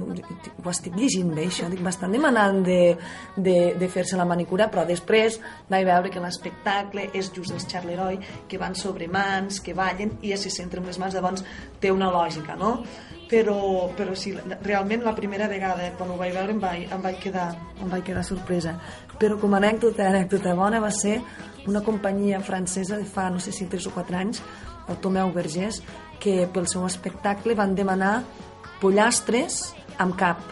[0.63, 1.67] Ho estic llegint bé, això.
[1.71, 2.95] Dic, m'estan demanant de,
[3.35, 5.39] de, de fer-se la manicura, però després
[5.71, 10.31] vaig veure que l'espectacle és just els Charleroi, que van sobre mans, que ballen, i
[10.31, 11.43] ja se centren les mans, llavors
[11.83, 12.77] té una lògica, no?
[13.33, 17.19] Però, però sí, realment la primera vegada quan ho vaig veure em vaig, em vaig,
[17.19, 17.49] quedar,
[17.81, 18.77] em vaig quedar sorpresa.
[19.19, 21.17] Però com a anècdota, anècdota bona va ser
[21.67, 24.43] una companyia francesa de fa, no sé si 3 o 4 anys,
[24.87, 25.81] el Tomeu Vergés,
[26.23, 28.15] que pel seu espectacle van demanar
[28.83, 29.71] pollastres
[30.03, 30.43] amb cap.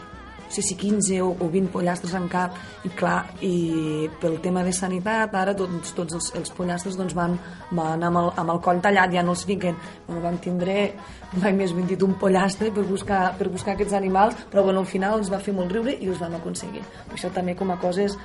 [0.42, 2.58] No sé si 15 o, o 20 pollastres en cap.
[2.84, 7.38] I clar, i pel tema de sanitat ara tots, tots els, els pollastres doncs van,
[7.72, 10.76] van amb, el, amb el coll tallat ja no els fiquen, bueno, vam tindre
[11.40, 15.22] mai més vendit un pollastre per buscar, per buscar aquests animals, però bueno, al final
[15.22, 16.84] ens va fer molt riure i els vam aconseguir.
[17.14, 18.18] Això també com a coses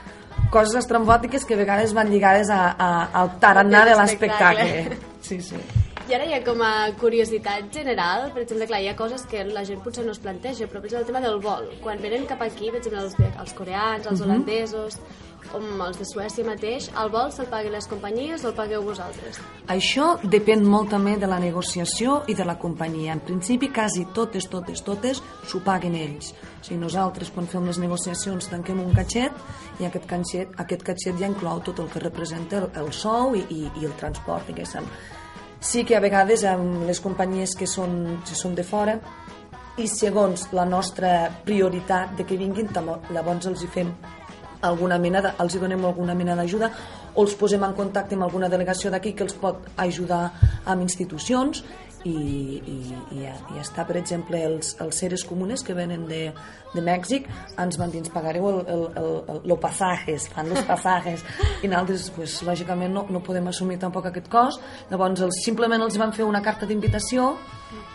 [0.51, 2.93] coses estrambòtiques que a vegades van lligades a, a,
[3.23, 5.03] al tarannà de l'espectacle.
[5.23, 9.25] Sí, sí I ara ja com a curiositat general, per exemple, clar, hi ha coses
[9.27, 11.65] que la gent potser no es planteja, però per exemple el tema del vol.
[11.83, 14.29] Quan venen cap aquí, per exemple, els, els coreans, els Mhm.
[14.29, 14.99] holandesos,
[15.51, 19.41] com els de Suècia mateix, el vol se'l paguen les companyies o el pagueu vosaltres?
[19.67, 23.11] Això depèn molt també de la negociació i de la companyia.
[23.11, 26.31] En principi, quasi totes, totes, totes s'ho paguen ells.
[26.61, 29.31] O sigui, nosaltres, quan fem les negociacions, tanquem un catxet
[29.79, 33.45] i aquest catxet, aquest catxet ja inclou tot el que representa el, el sou i,
[33.49, 34.87] i, i el transport, diguéssim.
[35.59, 38.99] Sí que a vegades amb les companyies que són, que són de fora
[39.77, 42.69] i segons la nostra prioritat de que vinguin,
[43.13, 43.91] llavors els hi fem
[44.61, 46.69] alguna mena de, els hi donem alguna mena d'ajuda
[47.15, 50.31] o els posem en contacte amb alguna delegació d'aquí que els pot ajudar
[50.65, 51.63] amb institucions
[52.07, 52.77] i, i,
[53.15, 56.21] i, ja, i està, per exemple, els, els seres comunes que venen de,
[56.73, 57.27] de Mèxic
[57.59, 61.25] ens van dir, ens pagareu el, el, el, el, los pasajes, fan los pasajes,
[61.63, 65.99] i nosaltres, pues, lògicament, no, no podem assumir tampoc aquest cost, llavors els, simplement els
[65.99, 67.33] van fer una carta d'invitació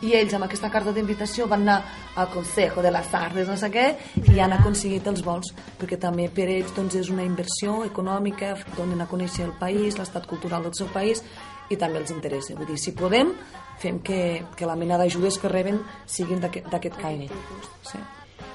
[0.04, 1.78] i ells amb aquesta carta d'invitació van anar
[2.20, 3.86] al Consejo de les Artes, no sé què,
[4.34, 9.00] i han aconseguit els vols, perquè també per ells doncs, és una inversió econòmica, donen
[9.00, 11.22] a conèixer el país, l'estat cultural del seu país,
[11.70, 12.56] i també els interessa.
[12.58, 13.32] Vull dir, si podem,
[13.78, 17.28] fem que, que la mena d'ajudes que reben siguin d'aquest caire.
[17.82, 17.98] Sí.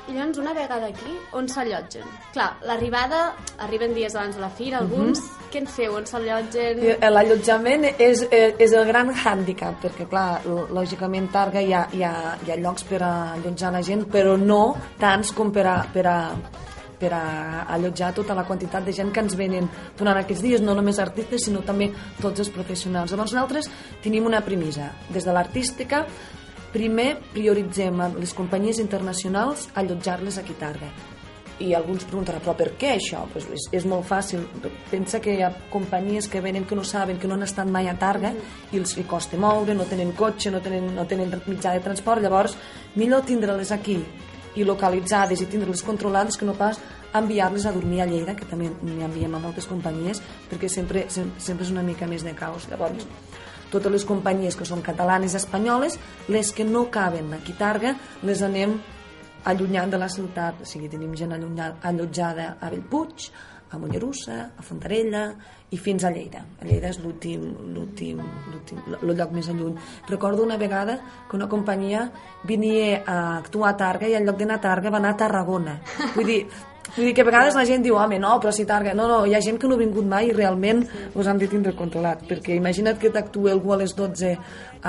[0.07, 2.05] I llavors, una vegada aquí, on s'allotgen?
[2.31, 5.19] Clar, l'arribada, arriben dies abans de la fira, alguns.
[5.51, 5.97] Què en feu?
[5.97, 6.79] On s'allotgen?
[6.79, 11.89] I Eh, L'allotjament és, eh, és el gran hàndicap, perquè, clar, lògicament Targa hi ha,
[11.91, 15.67] hi, ha, hi ha llocs per a allotjar la gent, però no tants com per
[15.67, 16.17] a, per a,
[16.99, 20.75] per a allotjar tota la quantitat de gent que ens venen durant aquests dies, no
[20.77, 23.11] només artistes, sinó també tots els professionals.
[23.13, 23.69] Llavors nosaltres
[24.03, 24.91] tenim una premissa.
[25.13, 26.05] Des de l'artística,
[26.73, 30.91] primer prioritzem a les companyies internacionals allotjar-les aquí a Targa
[31.59, 33.23] i alguns preguntaran, però per què això?
[33.31, 34.43] Pues és, és molt fàcil.
[34.91, 37.89] Pensa que hi ha companyies que venen que no saben, que no han estat mai
[37.89, 38.33] a Targa
[38.71, 42.21] i els hi costa moure, no tenen cotxe, no tenen, no tenen mitjà de transport,
[42.21, 42.57] llavors
[42.95, 43.97] millor tindre-les aquí
[44.57, 46.79] i localitzades i tindre-les controlades que no pas
[47.13, 51.31] enviar-les a dormir a Lleida, que també n'hi enviem a moltes companyies, perquè sempre, sem-
[51.37, 52.67] sempre és una mica més de caos.
[52.69, 53.05] Llavors,
[53.71, 58.41] totes les companyies que són catalanes i espanyoles, les que no caben a Targa, les
[58.41, 58.77] anem
[59.45, 63.29] allunyant de la ciutat, o sigui, tenim gent allunyada, allotjada a Bellpuig,
[63.71, 65.25] a Mollerussa, a Fontarella
[65.71, 66.43] i fins a Lleida.
[66.61, 68.21] A Lleida és l'últim, l'últim,
[69.01, 69.75] el lloc més lluny.
[70.07, 72.07] Recordo una vegada que una companyia
[72.47, 75.79] venia a actuar a Targa i en lloc d'anar a Targa va anar a Tarragona.
[76.15, 76.41] Vull dir,
[76.95, 78.93] Vull dir que a vegades la gent diu, home, no, però si Targa...
[78.95, 80.85] No, no, hi ha gent que no ha vingut mai i realment
[81.19, 84.31] us han de tindre controlat, perquè imagina't que t'actua algú a les 12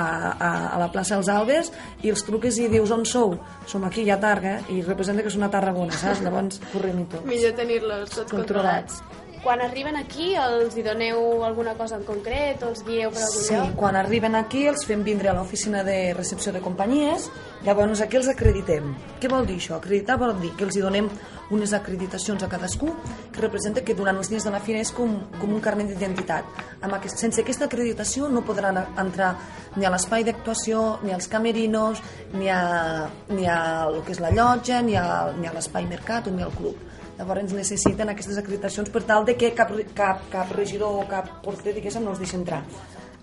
[0.03, 1.71] a, a, a la plaça dels Albes
[2.05, 3.35] i els truques i dius, on sou?
[3.69, 6.23] Som aquí, hi ha Targa, i representa que és una Tarragona, saps?
[6.25, 7.25] Llavors correm i tot.
[7.29, 8.99] Millor tenir-los tots Controlats.
[9.01, 9.27] controlats.
[9.43, 13.43] Quan arriben aquí, els hi doneu alguna cosa en concret o els guieu per algun
[13.45, 13.69] Sí, lloc?
[13.79, 17.29] quan arriben aquí els fem vindre a l'oficina de recepció de companyies,
[17.63, 18.89] llavors aquí els acreditem.
[19.21, 19.77] Què vol dir això?
[19.77, 21.07] Acreditar vol dir que els hi donem
[21.55, 22.91] unes acreditacions a cadascú
[23.31, 26.43] que representa que durant els dies de la fira és com, com un carnet d'identitat.
[26.81, 29.31] Aquest, sense aquesta acreditació no podran entrar
[29.77, 34.35] ni a l'espai d'actuació, ni als camerinos, ni a, ni a el que és la
[34.35, 36.75] llotja, ni a, ni a l'espai mercat o ni al club.
[37.19, 41.73] Llavors necessiten aquestes acreditacions per tal de que cap, cap, cap regidor o cap porter,
[41.75, 42.61] diguéssim, no els deixi entrar.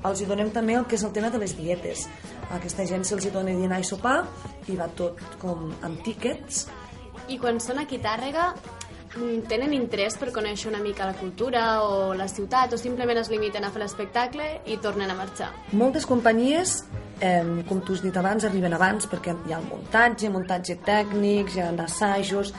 [0.05, 2.05] Els hi donem també el que és el tema de les dietes.
[2.51, 4.19] A aquesta gent se'ls hi dona dinar i sopar
[4.69, 6.67] i va tot com amb tíquets.
[7.33, 8.51] I quan són aquí a Tàrrega,
[9.17, 13.33] mm, tenen interès per conèixer una mica la cultura o la ciutat o simplement es
[13.33, 15.51] limiten a fer l'espectacle i tornen a marxar?
[15.73, 16.85] Moltes companyies,
[17.21, 21.57] eh, com tu has dit abans, arriben abans perquè hi ha el muntatge, muntatge tècnic,
[21.57, 22.53] hi ha assajos,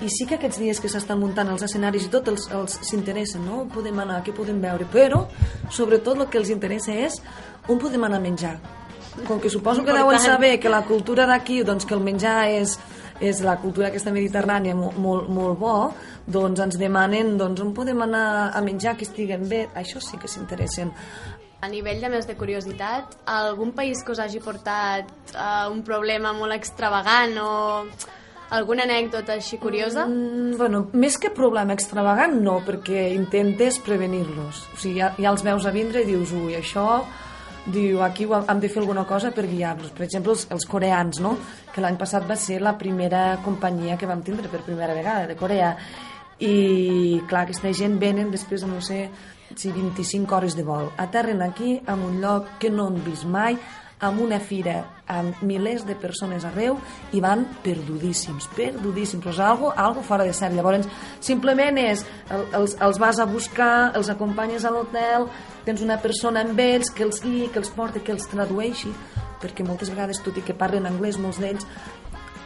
[0.00, 3.44] i sí que aquests dies que s'estan muntant els escenaris i tot els, els s'interessen,
[3.46, 3.62] no?
[3.64, 5.26] On podem anar, què podem veure, però
[5.70, 7.20] sobretot el que els interessa és
[7.68, 8.56] on podem anar a menjar.
[9.28, 12.78] Com que suposo que deuen saber que la cultura d'aquí, doncs que el menjar és,
[13.20, 15.76] és la cultura aquesta mediterrània molt, molt, molt bo,
[16.26, 19.66] doncs ens demanen doncs, on podem anar a menjar que estiguen bé.
[19.76, 20.90] Això sí que s'interessen.
[21.62, 26.32] A nivell de més de curiositat, algun país que us hagi portat uh, un problema
[26.34, 27.52] molt extravagant o
[28.52, 30.04] alguna anècdota així curiosa?
[30.06, 34.62] Mm, bueno, més que problema extravagant, no, perquè intentes prevenir-los.
[34.74, 37.02] O sigui, ja, ja els veus a vindre i dius, ui, això...
[37.62, 39.92] Diu, aquí hem de fer alguna cosa per guiar-los.
[39.94, 41.36] Per exemple, els, els coreans, no?
[41.70, 45.36] Que l'any passat va ser la primera companyia que vam tindre per primera vegada, de
[45.38, 45.76] Corea.
[46.42, 49.04] I, clar, aquesta gent venen després de, no sé,
[49.54, 50.90] si 25 hores de vol.
[50.98, 53.54] Aterren aquí, en un lloc que no han vist mai,
[54.02, 54.80] amb una fira
[55.12, 56.78] amb milers de persones arreu
[57.14, 60.58] i van perdudíssims, perdudíssims, però és algo, algo fora de sèrie.
[60.58, 60.88] Llavors,
[61.22, 65.28] simplement és, el, els, els vas a buscar, els acompanyes a l'hotel,
[65.66, 68.92] tens una persona amb ells que els guiï, que els porti, que els tradueixi,
[69.42, 71.66] perquè moltes vegades, tot i que parlen anglès, molts d'ells,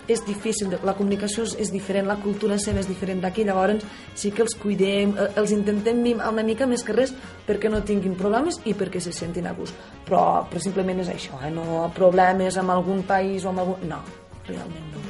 [0.09, 4.31] és difícil, la comunicació és, és diferent, la cultura seva és diferent d'aquí, llavors sí
[4.35, 7.15] que els cuidem, eh, els intentem mimar una mica més que res
[7.47, 9.75] perquè no tinguin problemes i perquè se sentin a gust.
[10.07, 11.51] Però, però simplement és això, eh?
[11.51, 13.87] no problemes amb algun país o amb algun...
[13.91, 14.03] No,
[14.47, 15.03] realment no.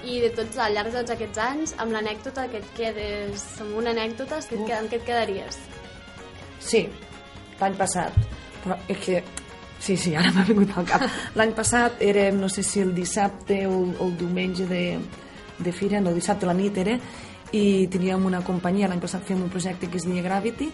[0.00, 3.76] I de tots, al llarg de tots aquests anys, amb l'anècdota que et quedes, amb
[3.82, 5.60] una anècdota, que et, amb què et quedaries?
[6.64, 6.86] Sí,
[7.60, 8.16] l'any passat.
[8.64, 9.22] Però és que...
[9.80, 11.06] Sí, sí, ara m'ha vingut al cap.
[11.40, 14.84] L'any passat érem, no sé si el dissabte o, o el diumenge de,
[15.58, 16.98] de fira, no, dissabte a la nit era,
[17.56, 20.68] i teníem una companyia, l'any passat fèiem un projecte que es deia Gravity,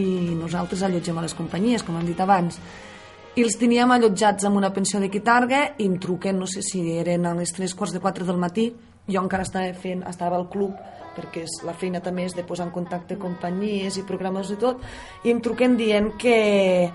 [0.00, 0.06] i
[0.38, 2.58] nosaltres allotgem a les companyies, com hem dit abans.
[3.34, 6.82] i els teníem allotjats en una pensió de Quitarga i em truquen, no sé si
[6.98, 8.66] eren a les 3 quarts de 4 del matí
[9.08, 10.76] jo encara estava fent, estava al club
[11.16, 14.84] perquè és, la feina també és de posar en contacte companyies i programes i tot
[15.24, 16.90] i em truquen dient que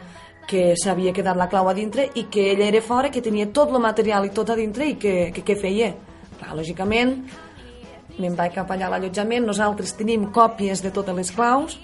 [0.47, 3.73] que s'havia quedat la clau a dintre i que ella era fora, que tenia tot
[3.73, 5.91] el material i tot a dintre i que, que què feia?
[6.38, 7.17] Clar, lògicament,
[8.17, 11.77] me'n vaig cap allà a l'allotjament, nosaltres tenim còpies de totes les claus,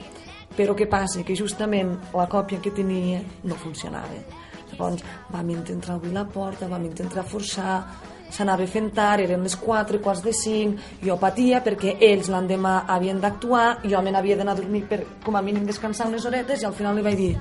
[0.56, 1.26] però què passa?
[1.26, 4.24] Que justament la còpia que tenia no funcionava.
[4.72, 7.82] Llavors vam intentar obrir la porta, vam intentar forçar,
[8.34, 13.20] s'anava fent tard, eren les 4, quarts de 5, jo patia perquè ells l'endemà havien
[13.22, 16.70] d'actuar, jo me n'havia d'anar a dormir per com a mínim descansar unes horetes i
[16.70, 17.36] al final li vaig dir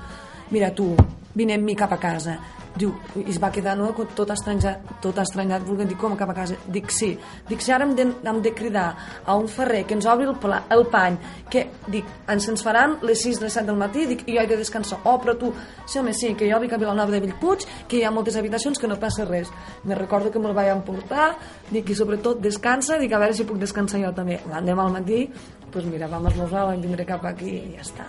[0.53, 0.93] mira tu,
[1.35, 2.37] vine amb mi cap a casa.
[2.73, 2.89] Diu,
[3.21, 6.57] i es va quedar no, tot estranyat, tot estranyat volent dir com cap a casa?
[6.73, 7.11] Dic sí,
[7.51, 8.87] dic si ara hem de, hem de cridar
[9.29, 11.19] a un ferrer que ens obri el, pla, el pany
[11.53, 14.49] que, dic, ens ens faran les 6 les 7 del matí, dic, i jo he
[14.49, 15.03] de descansar.
[15.05, 15.53] Oh, però tu,
[15.85, 18.81] sí home, sí, que jo vic a Vilanova de Bellpuig que hi ha moltes habitacions
[18.81, 19.53] que no passa res.
[19.85, 21.35] Me recordo que me'l vaig emportar
[21.69, 25.27] dic, i sobretot descansa, dic, a veure si puc descansar jo també, l'endemà al matí
[25.73, 28.07] pues mira, vam esmorzar, vam vindre cap aquí i ja està,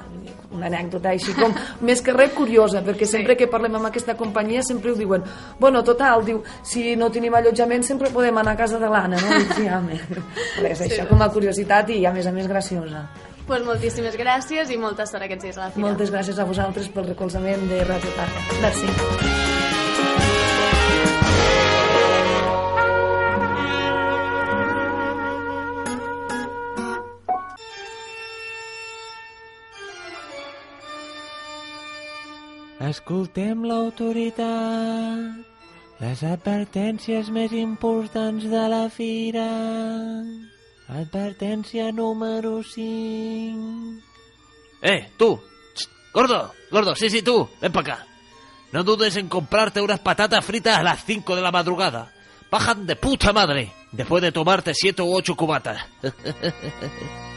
[0.52, 1.54] una anècdota així com
[1.88, 5.24] més que res curiosa, perquè sempre que parlem amb aquesta companyia sempre ho diuen
[5.60, 9.40] bueno, total, diu, si no tenim allotjament sempre podem anar a casa de l'Anna no?
[9.40, 10.00] I, sí, home,
[10.66, 13.08] res, això com a curiositat i a més a més graciosa.
[13.48, 15.88] Pues moltíssimes gràcies i molta sort aquests dies a la fira.
[15.88, 18.48] moltes gràcies a vosaltres pel recolzament de Radio Targa.
[18.64, 19.53] Merci
[32.94, 35.40] Escoltem l'autoritat,
[35.98, 39.48] les advertències més importants de la fira.
[40.94, 43.98] Advertència número 5.
[44.84, 45.32] Eh, tú.
[45.74, 47.50] Ch, Gordo, gordo, sí, sí, tú.
[47.60, 48.06] Ven para acá.
[48.72, 52.12] No dudes en comprarte unas patatas fritas a las 5 de la madrugada.
[52.52, 53.72] Bajan de puta madre.
[53.92, 55.82] Después de tomarte 7 u 8 cubatas.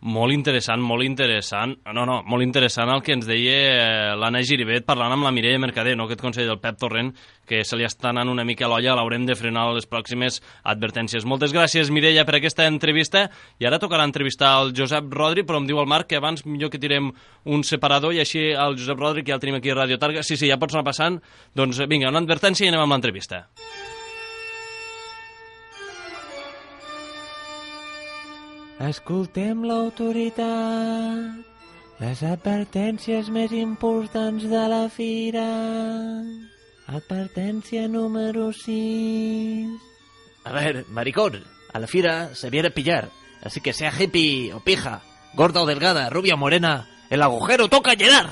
[0.00, 1.74] Molt interessant, molt interessant.
[1.92, 5.60] No, no, molt interessant el que ens deia eh, l'Anna Giribet parlant amb la Mireia
[5.60, 6.06] Mercader, no?
[6.08, 7.10] aquest consell del Pep Torrent,
[7.44, 10.40] que se li està anant una mica a l'olla, l'haurem de frenar les pròximes
[10.72, 11.28] advertències.
[11.28, 13.26] Moltes gràcies, Mireia, per aquesta entrevista.
[13.60, 16.72] I ara tocarà entrevistar el Josep Rodri, però em diu el Marc que abans millor
[16.72, 17.12] que tirem
[17.44, 20.24] un separador i així el Josep Rodri, que ja el tenim aquí a Radio Targa.
[20.24, 21.20] Sí, sí, ja pots anar passant.
[21.52, 23.50] Doncs vinga, una advertència i anem amb l'entrevista.
[28.80, 31.42] Escoltem l'autoritat,
[32.00, 35.44] les advertències més importants de la fira.
[36.88, 39.68] Advertència número 6.
[40.48, 41.42] A ver, maricón,
[41.74, 43.10] a la fiera se viene a pillar.
[43.44, 45.02] Así que sea hippie o pija,
[45.34, 48.30] gorda o delgada, rubia o morena, el agujero toca llenar.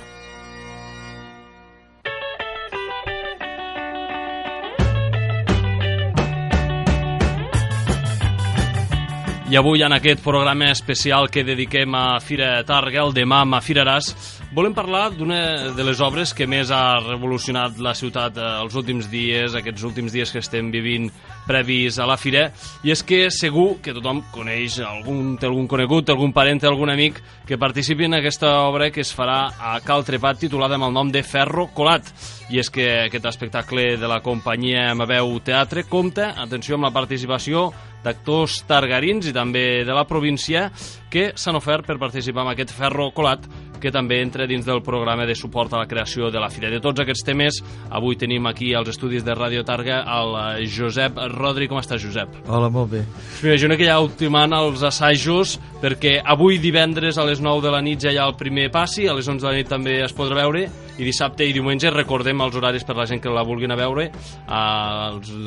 [9.49, 14.11] I avui, en aquest programa especial que dediquem a Fira Targa, el demà a Firaràs,
[14.53, 19.09] volem parlar d'una de les obres que més ha revolucionat la ciutat eh, els últims
[19.09, 21.09] dies, aquests últims dies que estem vivint
[21.47, 22.51] previs a la Fira,
[22.85, 27.23] i és que segur que tothom coneix, algun, té algun conegut, algun parent, algun amic
[27.49, 31.09] que participi en aquesta obra que es farà a Cal Trepat titulada amb el nom
[31.09, 32.13] de Ferro Colat.
[32.53, 37.71] I és que aquest espectacle de la companyia Maveu Teatre compta, atenció, amb la participació
[38.05, 40.69] d'actors targarins i també de la província
[41.11, 43.47] que s'han ofert per participar en aquest ferro colat
[43.79, 46.71] que també entra dins del programa de suport a la creació de la Fira.
[46.71, 47.61] De tots aquests temes,
[47.95, 51.69] avui tenim aquí als estudis de Radio Targa el Josep Rodri.
[51.71, 52.41] Com estàs, Josep?
[52.49, 53.05] Hola, molt bé.
[53.43, 58.03] M'imagino que ja ultimant els assajos, perquè avui divendres a les 9 de la nit
[58.03, 60.43] ja hi ha el primer passi, a les 11 de la nit també es podrà
[60.43, 60.67] veure,
[60.99, 64.09] i dissabte i diumenge recordem els horaris per la gent que la vulguin a veure,
[64.47, 64.63] a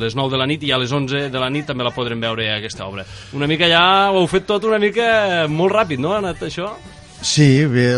[0.02, 2.24] les 9 de la nit i a les 11 de la nit també la podrem
[2.24, 3.06] veure aquesta obra.
[3.38, 6.16] Una mica ja ho heu fet tot una mica molt ràpid, no?
[6.16, 6.72] Ha anat això?
[7.22, 7.92] Sí, bé,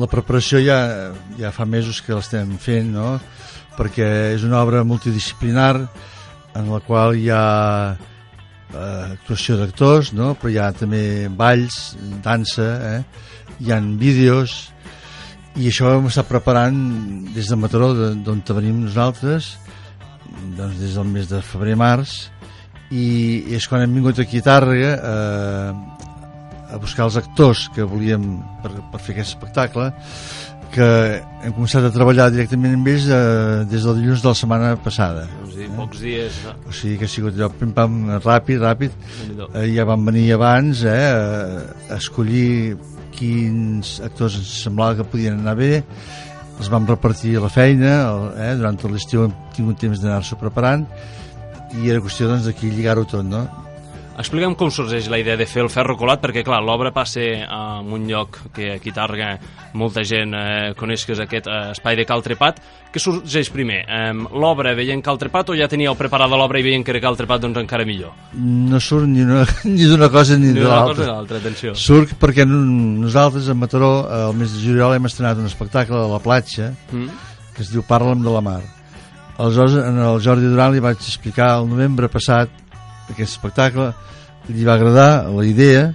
[0.00, 0.78] la preparació ja,
[1.38, 3.20] ja fa mesos que l'estem fent, no?
[3.78, 5.76] Perquè és una obra multidisciplinar
[6.54, 7.44] en la qual hi ha
[8.74, 10.34] eh, actuació d'actors, no?
[10.38, 13.00] però hi ha també balls, dansa, eh?
[13.60, 14.73] hi ha vídeos,
[15.54, 16.78] i això ho hem estat preparant
[17.34, 19.54] des de Mataró, d'on venim nosaltres,
[20.58, 22.16] doncs des del mes de febrer-març,
[22.90, 23.06] i,
[23.56, 28.24] és quan hem vingut aquí a Tàrrega eh, a buscar els actors que volíem
[28.62, 29.92] per, per fer aquest espectacle
[30.74, 30.86] que
[31.44, 35.28] hem començat a treballar directament amb ells eh, des del dilluns de la setmana passada.
[35.38, 36.40] Doncs dir, pocs dies...
[36.46, 36.54] no?
[36.66, 38.96] o sigui que ha sigut allò pim-pam ràpid, ràpid.
[39.52, 42.74] Eh, ja van venir abans eh, a escollir
[43.18, 45.72] quins actors ens semblava que podien anar bé
[46.58, 50.84] els vam repartir la feina, el, eh, durant tot l'estiu hem tingut temps d'anar-s'ho preparant
[51.80, 53.42] i era qüestió doncs, d'aquí lligar-ho tot, no?
[54.14, 57.88] Explica'm com sorgeix la idea de fer el ferro colat, perquè clar, l'obra passa en
[57.92, 59.30] un lloc que aquí a Targa
[59.74, 62.60] molta gent eh, coneix que és aquest eh, espai de Cal Trepat.
[62.94, 63.80] Què sorgeix primer?
[63.90, 67.18] Eh, l'obra veient Cal Trepat o ja teníeu preparada l'obra i veient que era Cal
[67.18, 68.14] Trepat doncs encara millor?
[68.38, 71.40] No surt ni una- ni d'una cosa ni, Ni de l'altra.
[71.42, 71.74] atenció.
[71.74, 72.62] Surt perquè no-
[73.02, 76.70] nosaltres a Mataró, eh, el mes de juliol, hem estrenat un espectacle a la platja
[76.92, 77.08] Mm?
[77.56, 78.60] que es diu Parla'm de la mar.
[79.38, 82.62] Aleshores, en el Jordi Duran li vaig explicar el novembre passat
[83.10, 83.92] aquest espectacle,
[84.48, 85.90] li va agradar la idea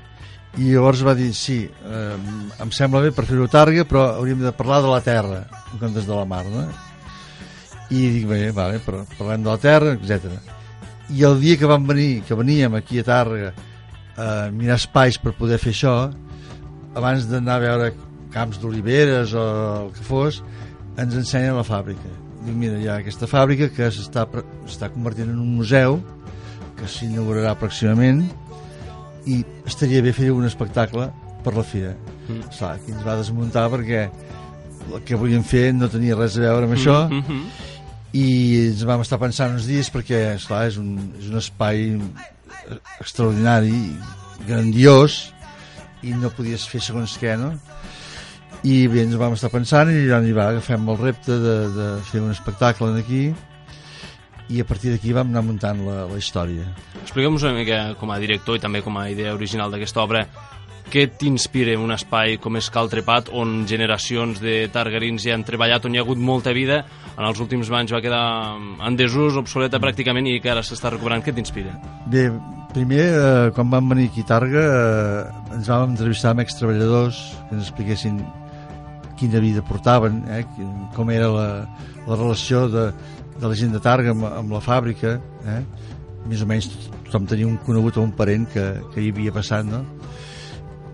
[0.58, 2.16] i llavors va dir, sí, eh,
[2.60, 6.06] em sembla bé per fer-ho a però hauríem de parlar de la terra en comptes
[6.08, 6.66] de la mar, no?
[7.90, 10.26] I dic, bé, vale, però parlem de la terra, etc.
[11.10, 13.54] I el dia que vam venir, que veníem aquí a Tàrrega
[14.18, 16.12] a mirar espais per poder fer això,
[16.96, 17.94] abans d'anar a veure
[18.34, 19.46] camps d'oliveres o
[19.86, 20.44] el que fos,
[20.98, 22.10] ens ensenya la fàbrica.
[22.44, 26.02] Dic, mira, hi ha aquesta fàbrica que s'està convertint en un museu
[26.80, 28.24] que s'inaugurarà pròximament
[29.30, 31.10] i estaria bé fer un espectacle
[31.44, 31.96] per la fira.
[32.28, 32.46] Mm.
[32.50, 34.06] Esclar, aquí ens va desmuntar perquè
[34.90, 37.44] el que volíem fer no tenia res a veure amb això Mm -hmm.
[38.14, 42.00] i ens vam estar pensant uns dies perquè, esclar, és un, és un espai
[43.00, 43.96] extraordinari,
[44.48, 45.34] grandiós,
[46.02, 47.54] i no podies fer segons què, no?
[48.64, 51.88] I bé, ens vam estar pensant i ja n'hi va, agafem el repte de, de
[52.12, 53.34] fer un espectacle aquí
[54.50, 56.66] i a partir d'aquí vam anar muntant la, la història.
[57.04, 60.26] Explica'm-nos una mica, com a director i també com a idea original d'aquesta obra,
[60.90, 65.86] què t'inspira un espai com és Cal Trepat, on generacions de targarins hi han treballat,
[65.86, 66.82] on hi ha hagut molta vida,
[67.14, 68.24] en els últims anys va quedar
[68.58, 71.22] en desús, obsoleta pràcticament, i que ara s'està recuperant.
[71.22, 71.76] Què t'inspira?
[72.10, 72.26] Bé,
[72.74, 77.60] primer, eh, quan vam venir aquí a Targa, eh, ens vam entrevistar amb extreballadors que
[77.60, 78.24] ens expliquessin
[79.20, 80.46] quina vida portaven, eh,
[80.96, 81.48] com era la,
[82.08, 82.90] la relació de,
[83.40, 85.16] de la gent de Targa amb, amb la fàbrica.
[85.48, 85.62] Eh?
[86.30, 86.70] Més o menys
[87.08, 89.84] tothom tenia un conegut o un parent que, que hi havia passat, no?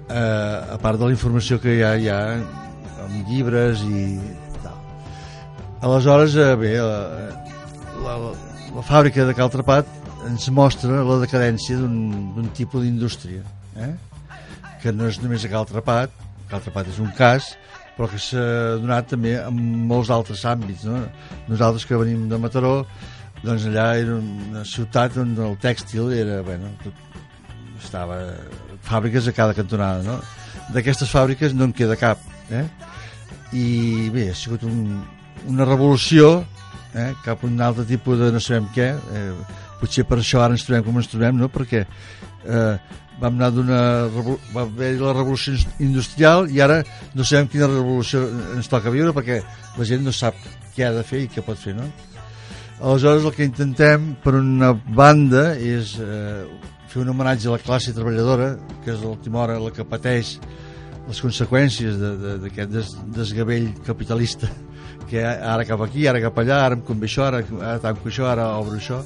[0.05, 2.19] Eh, a part de la informació que hi ha, hi ha
[3.05, 4.05] amb llibres i
[4.63, 4.77] tal.
[5.89, 6.99] Aleshores, eh, bé, la,
[8.05, 8.17] la,
[8.75, 9.89] la fàbrica de Caltrapat
[10.29, 11.97] ens mostra la decadència d'un
[12.35, 13.43] d'un tipus d'indústria,
[13.77, 13.93] eh?
[14.81, 16.13] que no és només a Caltrapat,
[16.51, 17.53] Caltrapat és un cas,
[17.95, 18.45] però que s'ha
[18.81, 20.85] donat també en molts altres àmbits.
[20.89, 21.01] No?
[21.47, 22.77] Nosaltres que venim de Mataró,
[23.43, 27.19] doncs allà era una ciutat on el tèxtil era, bueno, tot,
[27.81, 28.19] estava
[28.85, 30.19] fàbriques a cada cantonada, no?
[30.73, 32.65] D'aquestes fàbriques no en queda cap, eh?
[33.55, 35.03] I bé, ha sigut un,
[35.47, 36.39] una revolució
[36.95, 37.11] eh?
[37.23, 39.29] cap a un altre tipus de no sabem què, eh?
[39.79, 41.49] Potser per això ara ens trobem com ens trobem, no?
[41.53, 42.75] Perquè eh,
[43.21, 43.79] vam anar d'una...
[44.53, 46.81] va haver la revolució industrial i ara
[47.15, 48.25] no sabem quina revolució
[48.57, 49.41] ens toca viure perquè
[49.77, 50.35] la gent no sap
[50.75, 51.87] què ha de fer i què pot fer, no?
[52.83, 56.43] Aleshores el que intentem per una banda és eh,
[56.91, 58.49] fer un homenatge a la classe treballadora
[58.83, 60.35] que és l'última hora la que pateix
[61.07, 64.49] les conseqüències de- de- d'aquest des, desgavell capitalista
[65.07, 68.25] que ara cap aquí, ara cap allà, ara em convé això, ara, ara tanco això,
[68.27, 68.99] ara obro això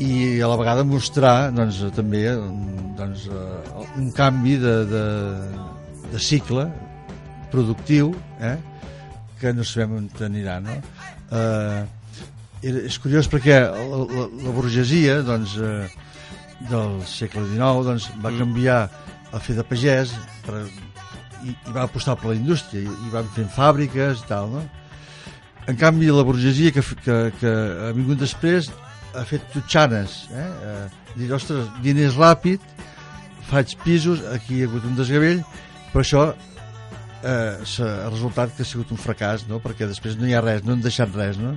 [0.00, 2.24] i a la vegada mostrar doncs, també
[2.96, 3.26] doncs,
[4.00, 5.04] un canvi de, de,
[6.08, 6.66] de cicle
[7.52, 8.56] productiu eh,
[9.40, 10.78] que no sabem on anirà no?
[11.36, 11.84] eh,
[12.62, 15.86] és curiós perquè la, la, la burgesia doncs, eh,
[16.70, 18.82] del segle XIX doncs, va canviar
[19.30, 20.64] a fer de pagès per,
[21.44, 24.64] i, i va apostar per la indústria i, i van fent fàbriques i tal no?
[25.68, 28.72] en canvi la burgesia que, que, que ha vingut després
[29.14, 30.46] ha fet tutxanes eh?
[30.70, 30.86] eh
[31.16, 32.60] dir, ostres, diners ràpid
[33.50, 35.40] faig pisos, aquí hi ha hagut un desgavell
[35.92, 36.24] però això
[37.24, 39.58] eh, ha resultat que ha sigut un fracàs no?
[39.64, 41.56] perquè després no hi ha res, no han deixat res no?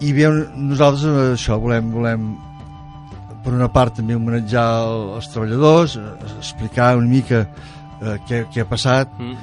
[0.00, 2.30] i bé, nosaltres eh, això volem, volem
[3.44, 6.06] per una part també homenatjar el- els treballadors eh,
[6.38, 9.36] explicar una mica eh, què, què ha passat Mm.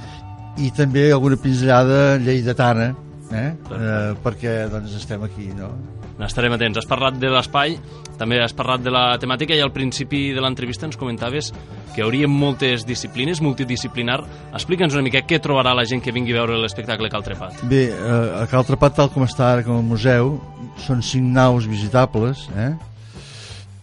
[0.65, 2.87] i també alguna pinzellada lleidatana
[3.31, 3.51] eh?
[3.53, 5.69] eh, perquè doncs estem aquí no?
[6.17, 6.79] N'estarem atents.
[6.81, 7.75] Has parlat de l'espai,
[8.17, 11.51] també has parlat de la temàtica i al principi de l'entrevista ens comentaves
[11.93, 14.23] que hi hauria moltes disciplines, multidisciplinar.
[14.57, 17.61] Explica'ns una mica què trobarà la gent que vingui a veure l'espectacle Cal Trepat.
[17.69, 20.39] Bé, eh, a Cal Trepat, tal com està ara com a museu,
[20.87, 22.73] són cinc naus visitables, eh?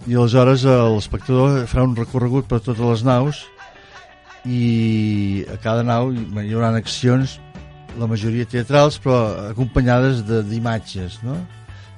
[0.07, 3.39] i aleshores l'espectador farà un recorregut per totes les naus
[4.45, 7.39] i a cada nau hi haurà accions,
[7.97, 11.39] la majoria teatrals, però acompanyades de- d'imatges, no?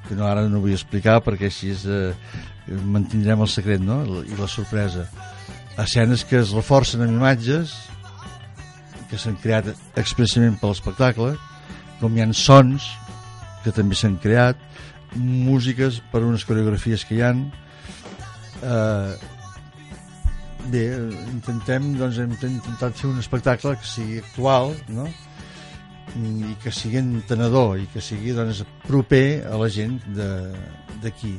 [0.09, 2.15] Que no, ara no vull explicar perquè així és, eh,
[2.69, 4.03] mantindrem el secret no?
[4.25, 5.07] i la sorpresa.
[5.79, 7.75] Escenes que es reforcen amb imatges
[9.11, 9.69] que s'han creat
[10.01, 11.35] expressament per l'espectacle,
[12.01, 12.89] com hi ha sons
[13.65, 14.59] que també s'han creat,
[15.17, 17.47] músiques per unes coreografies que hi han.
[18.63, 19.15] Eh,
[20.73, 20.85] bé,
[21.33, 25.07] intentem, doncs hem intentat fer un espectacle que sigui actual, no?
[26.15, 29.99] I que sigui entenedor i que sigui doncs, proper a la gent
[31.03, 31.35] d'aquí.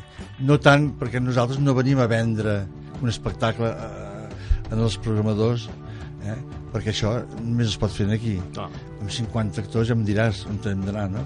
[0.46, 2.60] No tant perquè nosaltres no venim a vendre
[3.02, 4.08] un espectacle eh,
[4.72, 5.68] en els programadors,
[6.26, 6.38] eh?
[6.74, 8.36] perquè això només es pot fer aquí.
[8.56, 8.70] Clar.
[9.00, 11.26] Amb 50 actors ja em diràs on hem d'anar, no?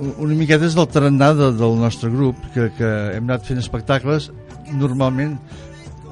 [0.00, 4.30] Una miqueta és del tarannà de, del nostre grup, que, que hem anat fent espectacles
[4.72, 5.34] normalment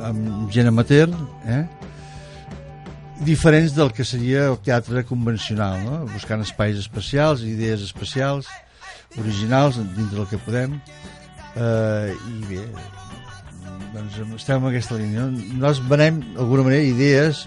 [0.05, 1.13] amb gent amateur,
[1.49, 1.65] eh?
[3.25, 6.01] Diferents del que seria el teatre convencional, no?
[6.13, 8.49] buscant espais especials, idees especials,
[9.19, 10.79] originals, dins del que podem,
[11.57, 12.65] eh, i bé,
[13.95, 15.27] doncs estem en aquesta línia.
[15.27, 15.43] no?
[15.59, 17.45] Nosaltres venem, d'alguna manera, idees,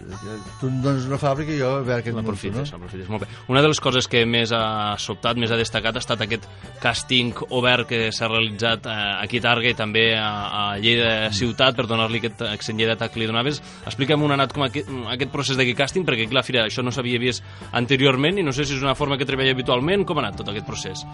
[0.60, 3.10] tu em dones una fàbrica i jo a veure què L'aprofites, l'aprofites.
[3.12, 3.30] Molt bé.
[3.52, 6.48] Una de les coses que més ha sobtat, més ha destacat, ha estat aquest
[6.82, 10.30] càsting obert que s'ha realitzat eh, aquí a Targa i també a,
[10.62, 13.62] a Lleida ciutat per donar-li aquest accent lleidatà que li donaves.
[13.86, 16.94] Explica'm on ha anat com aquest, aquest procés d'aquest càsting, perquè clar, Fira, això no
[16.94, 17.46] s'havia vist
[17.78, 20.06] anteriorment i no sé si és una forma que treballa habitualment.
[20.08, 21.06] Com ha anat tot aquest procés?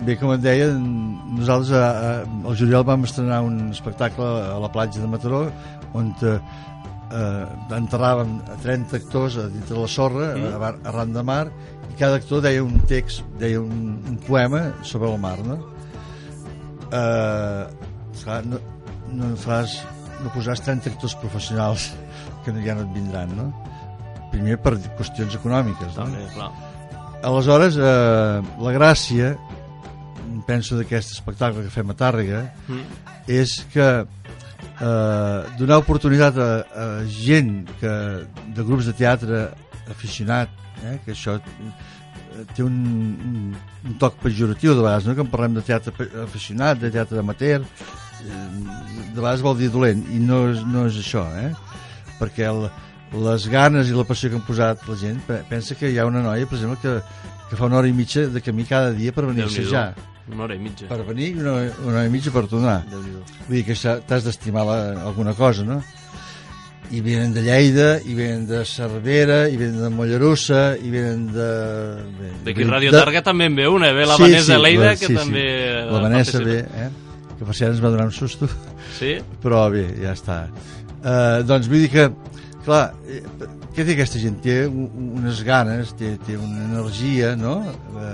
[0.00, 2.12] Bé, com et deia, nosaltres a, a,
[2.48, 5.44] al juliol vam estrenar un espectacle a la platja de Mataró
[5.94, 6.36] on eh,
[7.10, 7.46] eh,
[7.76, 10.46] enterràvem a 30 actors a dintre la sorra, Mm.
[10.56, 10.86] mm.
[10.92, 11.46] arran de mar,
[11.90, 15.58] i cada actor deia un text, deia un, un poema sobre el mar, no?
[16.90, 17.66] Eh,
[18.22, 18.58] clar, no,
[19.14, 19.76] no faràs,
[20.24, 21.90] no posaràs 30 actors professionals
[22.44, 23.50] que ja no et vindran, no?
[24.30, 26.04] Primer per qüestions econòmiques, no?
[26.06, 26.50] També, clar.
[27.26, 29.34] Aleshores, eh, la gràcia,
[30.46, 32.84] penso d'aquest espectacle que fem a Tàrrega, Mm.
[33.30, 33.88] és que
[34.80, 37.94] eh, donar oportunitat a, a gent que,
[38.56, 39.48] de grups de teatre
[39.90, 40.48] aficionat,
[40.84, 42.76] eh, que això eh, té un,
[43.30, 43.56] un,
[43.90, 45.14] un toc pejoratiu de vegades, no?
[45.18, 45.92] que en parlem de teatre
[46.24, 48.44] aficionat, de teatre amateur, eh,
[49.14, 51.50] de vegades vol dir dolent, i no és, no és això, eh?
[52.20, 52.68] perquè el,
[53.24, 56.06] les ganes i la passió que han posat la gent, pe- pensa que hi ha
[56.06, 57.00] una noia, per exemple, que,
[57.50, 60.09] que fa una hora i mitja de camí cada dia per venir a assajar.
[60.32, 60.86] Una hora i mitja.
[60.90, 61.54] Per venir i una,
[61.84, 62.78] una hora i mitja per tornar.
[62.90, 63.74] Vull dir que
[64.06, 64.64] t'has d'estimar
[65.04, 65.80] alguna cosa, no?
[66.90, 71.50] I venen de Lleida, i venen de Cervera, i venen de Mollerussa, i venen de...
[72.48, 75.44] D'aquí Ràdio de- Targa també en ve una, ve la Vanessa Leida, la- que també...
[75.86, 76.88] La Vanessa ve, eh?
[77.38, 78.48] Que per cert ens va donar un susto,
[78.98, 79.14] Sí?
[79.42, 80.40] però bé, ja està.
[81.00, 82.08] Uh, doncs vull dir que,
[82.66, 83.22] clar, eh,
[83.72, 84.40] què té aquesta gent?
[84.44, 87.54] Té unes ganes, té, té una energia, no?
[87.94, 88.10] Uh,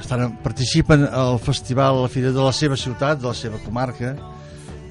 [0.00, 4.14] estan, participen al festival, a la fira de la seva ciutat, de la seva comarca,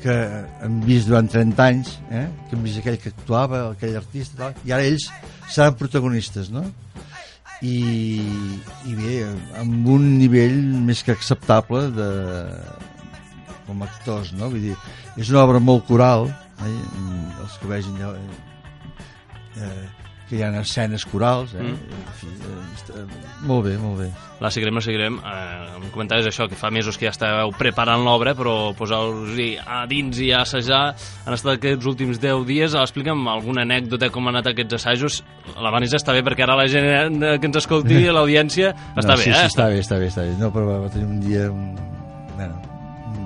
[0.04, 0.16] que
[0.66, 2.28] hem vist durant 30 anys, eh?
[2.49, 5.08] que hem vist aquell que actuava, aquell artista, tal, i ara ells
[5.47, 6.66] seran protagonistes, no?
[7.64, 8.20] I,
[8.89, 9.20] i bé,
[9.62, 12.10] amb un nivell més que acceptable de,
[13.68, 14.51] com a actors, no?
[14.51, 14.78] Vull dir,
[15.16, 16.28] és una obra molt coral,
[16.68, 16.78] eh?
[17.45, 18.14] els que vegin eh,
[19.64, 20.03] eh,
[20.34, 21.64] que hi ha escenes corals, eh?
[21.64, 22.02] Mm.
[22.02, 23.04] En fi, eh, està,
[23.46, 24.10] molt bé, molt bé.
[24.44, 25.20] La seguirem, la seguirem.
[25.20, 29.84] Eh, em comentaves això, que fa mesos que ja estàveu preparant l'obra, però posar-vos a
[29.88, 30.82] dins i a assajar
[31.24, 32.76] han estat aquests últims 10 dies.
[32.80, 35.22] Explica'm alguna anècdota com han anat aquests assajos.
[35.56, 39.20] La Vanessa està bé, perquè ara la gent eh, que ens escolti, l'audiència, està no,
[39.20, 39.40] bé, sí, eh?
[39.40, 40.38] Sí, està bé, està bé, està bé.
[40.42, 41.74] No, però va tenir un dia un,
[42.36, 42.60] bueno,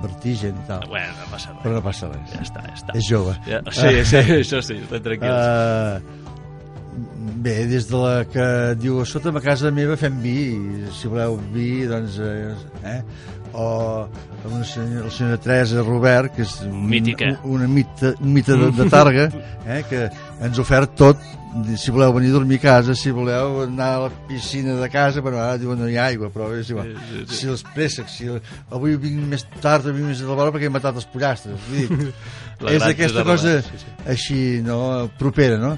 [0.02, 0.86] vertigen i tal.
[0.88, 1.60] Bueno, no passa res.
[1.64, 2.32] Però no passa res.
[2.32, 2.94] Ja està, ja està.
[2.98, 3.34] És jove.
[3.48, 5.34] Ja, sí, sí, això sí, estem tranquils.
[5.34, 6.17] Uh,
[7.36, 8.46] bé, des de la que
[8.80, 12.54] diu a sota ma casa meva fem vi i si voleu vi doncs eh,
[12.84, 13.00] eh?
[13.52, 13.66] o
[14.44, 17.32] amb una senyora, la senyora Teresa Robert que és un, Mítica.
[17.42, 19.28] un, una mita, un mite de, de Targa
[19.66, 19.82] eh?
[19.88, 21.26] que ens ha ofert tot
[21.80, 25.22] si voleu venir a dormir a casa si voleu anar a la piscina de casa
[25.24, 26.92] però ara diuen no hi ha aigua però és igual.
[26.92, 27.38] Sí, sí, sí.
[27.40, 28.28] si els préssecs si
[28.70, 31.88] avui vinc més tard o vinc més a l'hora perquè he matat els pollastres vull
[31.88, 32.12] dir,
[32.64, 33.96] La és aquesta de cosa sí, sí.
[34.10, 35.76] així no, propera no?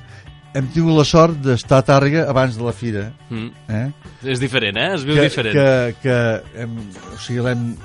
[0.54, 3.50] Hem tingut la sort d'estar a Tàrrega abans de la fira Mm.
[3.68, 3.86] eh?
[4.34, 4.94] És diferent, eh?
[4.96, 5.54] Es viu que, diferent.
[5.54, 6.74] que, que hem,
[7.14, 7.76] o sigui, l'hem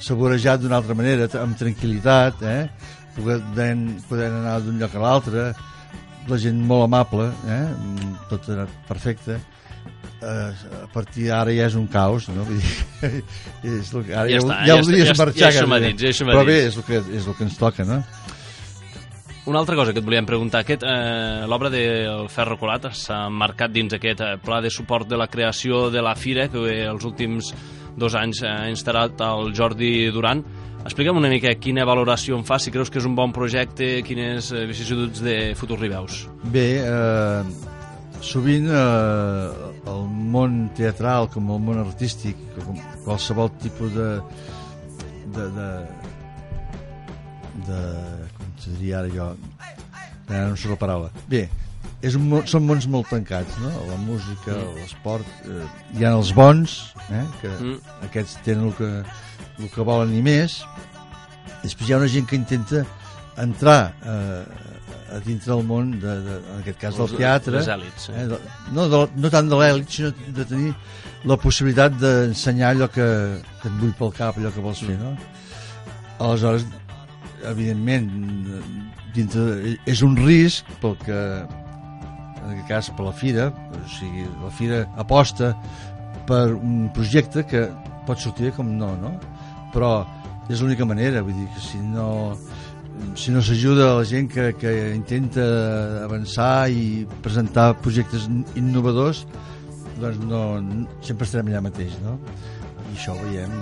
[0.00, 2.62] saborejat d'una altra manera amb tranquil·litat eh?
[3.18, 5.50] podent, podent anar d'un lloc a l'altre
[6.30, 7.62] la gent molt amable eh?
[8.30, 10.50] Tot ha anat perfecte eh,
[10.84, 12.44] a partir d'ara ja és un caos no?
[12.48, 13.22] Vull dir,
[13.76, 15.66] és el que, ara Ja ja, està, ja, ja voldries està, ja- marxar ja això
[15.68, 15.92] m'ha gairebé.
[15.92, 16.68] dit, ja això m'ha però bé, dit.
[16.72, 18.00] és el, que, és el que ens toca no?
[19.50, 23.72] Una altra cosa que et volíem preguntar, aquest, eh, l'obra del Ferro Colat s'ha marcat
[23.74, 27.02] dins aquest eh, pla de suport de la creació de la Fira que eh, els
[27.08, 27.48] últims
[27.98, 30.44] dos anys ha instal·lat el Jordi Duran.
[30.84, 34.54] Explica'm una mica quina valoració en fa, si creus que és un bon projecte, quines
[34.54, 36.22] eh, vicissituds de futur li veus.
[36.54, 37.42] Bé, eh,
[38.22, 44.12] sovint eh, el món teatral com el món artístic com qualsevol tipus de
[45.34, 45.72] de, de,
[47.66, 47.86] de
[48.64, 49.30] te diria ara jo
[50.28, 51.48] ara no sé la paraula bé,
[52.02, 53.72] és un, són mons molt tancats no?
[53.88, 55.66] la música, l'esport eh,
[55.98, 56.78] hi ha els bons
[57.10, 57.26] eh?
[57.42, 57.76] que Mm.
[58.08, 58.90] aquests tenen el que,
[59.60, 60.60] el que volen i més
[61.62, 62.84] després hi ha una gent que intenta
[63.40, 64.44] entrar eh,
[65.10, 68.12] a dintre del món de, de, en aquest cas del teatre les èlits, sí.
[68.14, 68.38] eh, de,
[68.76, 70.74] no, de, no tant de l'èlit sinó de tenir
[71.28, 73.06] la possibilitat d'ensenyar allò que,
[73.60, 75.16] que et bull pel cap allò que vols fer no?
[76.20, 76.64] aleshores
[77.48, 78.08] evidentment
[79.14, 81.20] dintre, és un risc pel que
[82.40, 85.52] en aquest cas per la fira o sigui, la fira aposta
[86.28, 87.66] per un projecte que
[88.06, 89.14] pot sortir com no, no?
[89.74, 90.00] però
[90.50, 92.10] és l'única manera vull dir que si no
[93.16, 95.44] si no s'ajuda la gent que, que intenta
[96.04, 98.26] avançar i presentar projectes
[98.58, 99.24] innovadors
[100.00, 100.42] doncs no,
[101.04, 102.18] sempre estarem allà mateix no?
[102.90, 103.52] I això ho veiem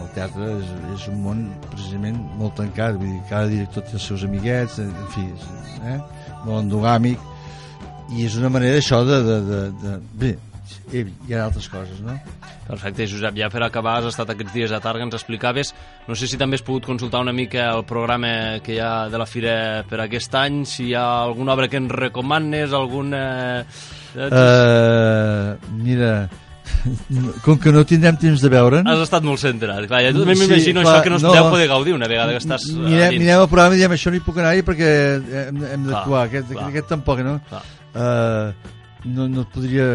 [0.00, 4.08] el teatre és, és un món precisament molt tancat vull dir, cada director té els
[4.12, 5.46] seus amiguets en fi, és,
[5.92, 5.98] eh?
[6.46, 7.32] molt endogàmic
[8.16, 9.96] i és una manera això de, de, de, de...
[10.22, 10.36] bé,
[10.92, 12.14] hi hi ha altres coses no?
[12.66, 15.70] Perfecte, Josep, ja per acabar, has estat aquests dies a Targa, ens explicaves,
[16.08, 19.20] no sé si també has pogut consultar una mica el programa que hi ha de
[19.22, 23.22] la Fira per aquest any, si hi ha alguna obra que ens recomanes, alguna...
[23.62, 26.30] Eh, Uh, mira,
[27.44, 28.86] com que no tindrem temps de veure'n...
[28.86, 29.86] Has estat molt centrat.
[29.90, 31.32] Clar, ja també Sí, m'imagino clar, això que no no.
[31.34, 34.10] deu poder gaudir una vegada que estàs a mirem, mirem el programa i diem això
[34.14, 34.90] no hi puc anar-hi perquè
[35.46, 36.68] hem, hem d'actuar, aquest, clar.
[36.72, 37.36] aquest tampoc, no?
[37.50, 37.62] Clar.
[37.96, 38.72] Uh,
[39.06, 39.86] no, no et podria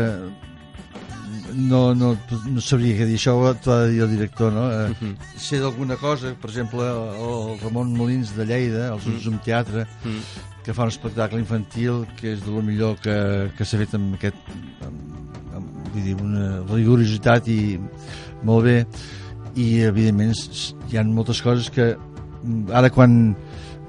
[1.54, 2.14] no, no,
[2.48, 4.68] no sabria què dir això t'ho ha de dir el director no?
[4.72, 5.16] Uh, Mhm.
[5.38, 10.22] sé d'alguna cosa per exemple el, Ramon Molins de Lleida el Zoom Teatre Mm.
[10.64, 14.16] que fa un espectacle infantil que és de lo millor que, que s'ha fet amb
[14.16, 14.36] aquest
[14.86, 17.62] amb, amb, vull dir, una rigorositat i
[18.48, 18.78] molt bé
[19.60, 20.36] i evidentment
[20.90, 23.36] hi ha moltes coses que mm, ara quan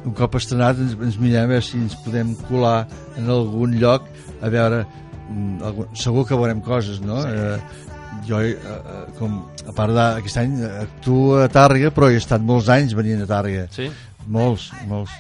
[0.03, 2.89] un cop estrenat ens, ens mirem a veure si ens podem colar
[3.19, 4.09] en algun lloc
[4.43, 7.23] a veure mm, algun, segur que veurem coses no?
[7.23, 7.33] Sí.
[7.39, 7.89] Eh,
[8.27, 12.43] jo eh, eh, com, a part d'aquest any eh, actuo a Tàrrega però he estat
[12.45, 13.89] molts anys venint a Tàrrega Sí?
[14.27, 15.15] molts, molts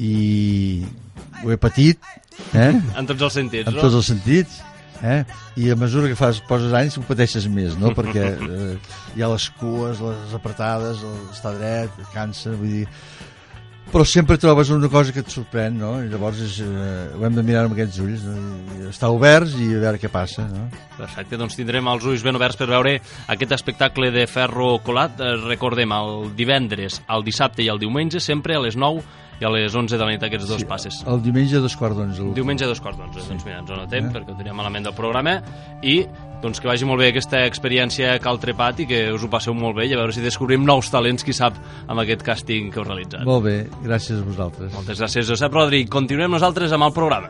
[0.00, 0.82] i
[1.44, 2.00] ho he patit
[2.56, 2.72] eh?
[2.96, 3.84] En tots els sentits, en no?
[3.84, 4.62] tots els sentits
[5.04, 5.20] eh?
[5.60, 7.92] i a mesura que fas poses anys ho pateixes més no?
[7.96, 8.72] perquè eh,
[9.14, 12.88] hi ha les cues les apretades, estar dret cansa, vull dir
[13.92, 15.92] però sempre trobes una cosa que et sorprèn no?
[16.02, 18.36] i llavors és, eh, ho hem de mirar amb aquests ulls no?
[18.88, 20.64] Estar oberts i a veure què passa no?
[20.96, 22.96] Perfecte, doncs tindrem els ulls ben oberts per veure
[23.30, 25.20] aquest espectacle de ferro colat.
[25.20, 29.04] Eh, recordem, el divendres, el dissabte i el diumenge, sempre a les 9
[29.44, 31.02] i a les 11 de la nit, aquests dos passes.
[31.06, 32.30] el diumenge a dos quarts d'onze.
[32.34, 34.12] Diumenge a dos quarts d'onze, doncs mira, ens ho notem, Eh?
[34.14, 35.42] perquè ho teníem malament del programa,
[35.82, 36.06] i
[36.42, 39.54] doncs que vagi molt bé aquesta experiència a Cal Trepat i que us ho passeu
[39.54, 41.54] molt bé i a veure si descobrim nous talents, qui sap,
[41.88, 43.24] amb aquest càsting que heu realitzat.
[43.24, 45.84] molt bé, gràcies a vosaltres Moltes gràcies, Josep Rodri.
[45.86, 47.28] Continuem nosaltres amb el programa.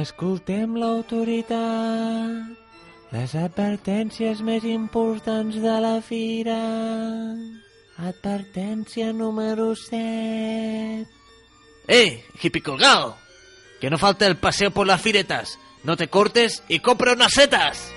[0.00, 2.54] Escoltem l'autoritat,
[3.12, 6.56] les advertències més importants de la fira.
[8.00, 11.04] Advertència número 7.
[11.88, 13.16] ¡Eh, hippie colgado!
[13.80, 15.58] Que no falte el paseo por las firetas.
[15.84, 17.92] No te cortes y compra unas setas.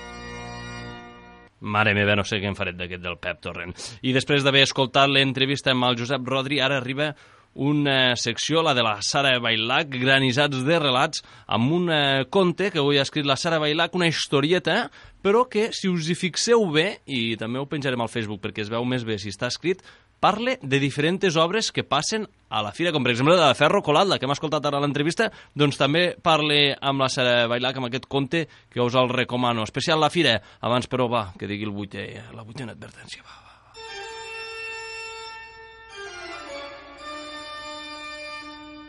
[1.61, 3.71] Mare meva, no sé què en faré d'aquest del Pep Torrent.
[4.03, 7.13] I després d'haver escoltat l'entrevista amb el Josep Rodri, ara arriba
[7.53, 12.81] una secció, la de la Sara Bailac, granissats de relats, amb un eh, conte que
[12.81, 14.87] avui ha escrit la Sara Bailac, una historieta,
[15.23, 18.73] però que, si us hi fixeu bé, i també ho penjarem al Facebook perquè es
[18.73, 19.83] veu més bé si està escrit,
[20.23, 23.81] parle de diferents obres que passen a la fira, com per exemple la de Ferro
[23.83, 27.77] Colat, la que hem escoltat ara a l'entrevista, doncs també parle amb la Sara Bailac,
[27.77, 29.67] amb aquest conte que us el recomano.
[29.67, 33.42] Especial la fira, abans però va, que digui el vuitè, la vuitena advertència, va,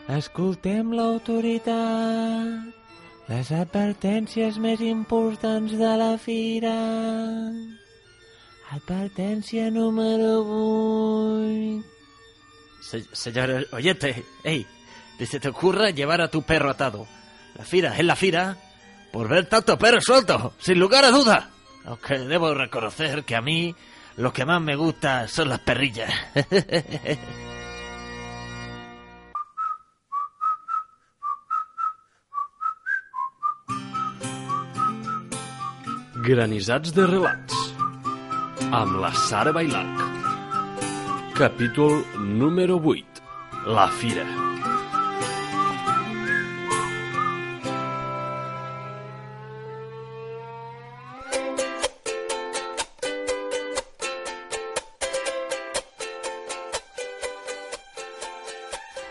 [0.09, 2.67] Escoltem l'autoritat,
[3.31, 6.75] les advertències més importants de la fira.
[8.75, 11.85] Advertència número 8.
[12.85, 14.67] Se- señor oyente, hey,
[15.19, 17.07] ni se te ocurra llevar a tu perro atado.
[17.57, 18.59] La fira es la fira
[19.13, 21.51] por ver tanto perro suelto, sin lugar a duda.
[21.87, 23.75] Aunque debo reconocer que a mí
[24.17, 26.13] lo que más me gusta son las perrillas.
[36.25, 37.57] Granissats de relats.
[38.73, 39.99] amb la Sara Bailac.
[41.37, 43.21] Capítol número 8.
[43.67, 44.25] La Fira.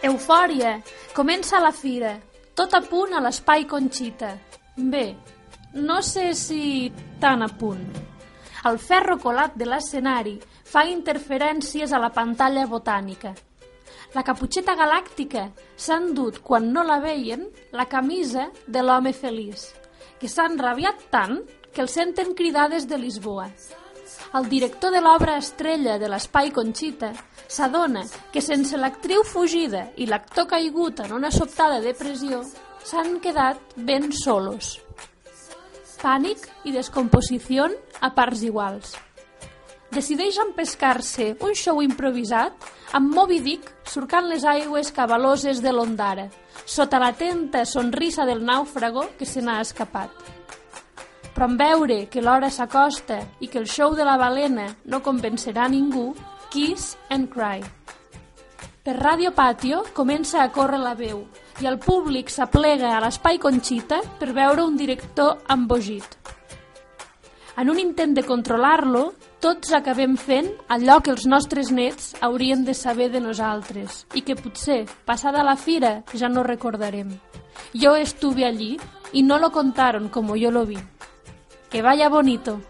[0.02, 0.82] Eufòria!
[1.14, 2.18] Comença la fira.
[2.56, 4.34] Tot a punt a l'espai Conxita.
[4.76, 5.06] Bé,
[5.74, 7.86] no sé si tan a punt.
[8.64, 13.34] El ferro colat de l'escenari fa interferències a la pantalla botànica.
[14.14, 19.66] La caputxeta galàctica s'ha endut, quan no la veien, la camisa de l'home feliç,
[20.22, 21.40] que s'ha enrabiat tant
[21.74, 23.50] que el senten cridar des de Lisboa.
[24.38, 27.12] El director de l'obra estrella de l'Espai Conxita
[27.48, 32.44] s'adona que sense l'actriu fugida i l'actor caigut en una sobtada depressió
[32.86, 34.83] s'han quedat ben solos.
[36.04, 37.70] Pànic i descomposició
[38.04, 38.98] a parts iguals.
[39.94, 42.66] Decideix empescar-se un show improvisat
[42.98, 46.26] amb Moby Dick surcant les aigües cabaloses de l'Ondara,
[46.66, 50.12] sota l'atenta sonrisa del nàufrago que se n'ha escapat.
[51.34, 55.70] Però en veure que l'hora s'acosta i que el show de la balena no convencerà
[55.70, 56.12] ningú,
[56.50, 57.64] Kiss and Cry.
[58.84, 61.24] Per Ràdio Patio comença a córrer la veu
[61.62, 66.18] i el públic s'aplega a l'espai Conxita per veure un director embogit.
[67.58, 69.12] En un intent de controlar-lo,
[69.44, 74.38] tots acabem fent allò que els nostres nets haurien de saber de nosaltres i que
[74.40, 77.12] potser, passada la fira, ja no recordarem.
[77.74, 78.80] Yo estuve allí
[79.12, 80.80] y no lo contaron como yo lo vi.
[81.70, 82.62] Que vaya bonito.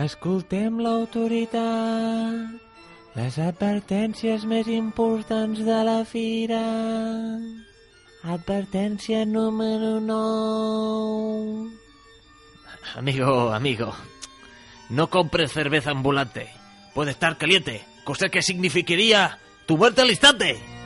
[0.00, 2.54] Escoltem l'autoritat,
[3.18, 6.60] les advertències més importants de la fira.
[8.24, 11.68] Advertència número 9.
[12.96, 13.92] Amigo, amigo,
[14.88, 16.48] no compres cerveza ambulante.
[16.94, 20.79] Puede estar caliente, cosa que significaría tu muerte al instante.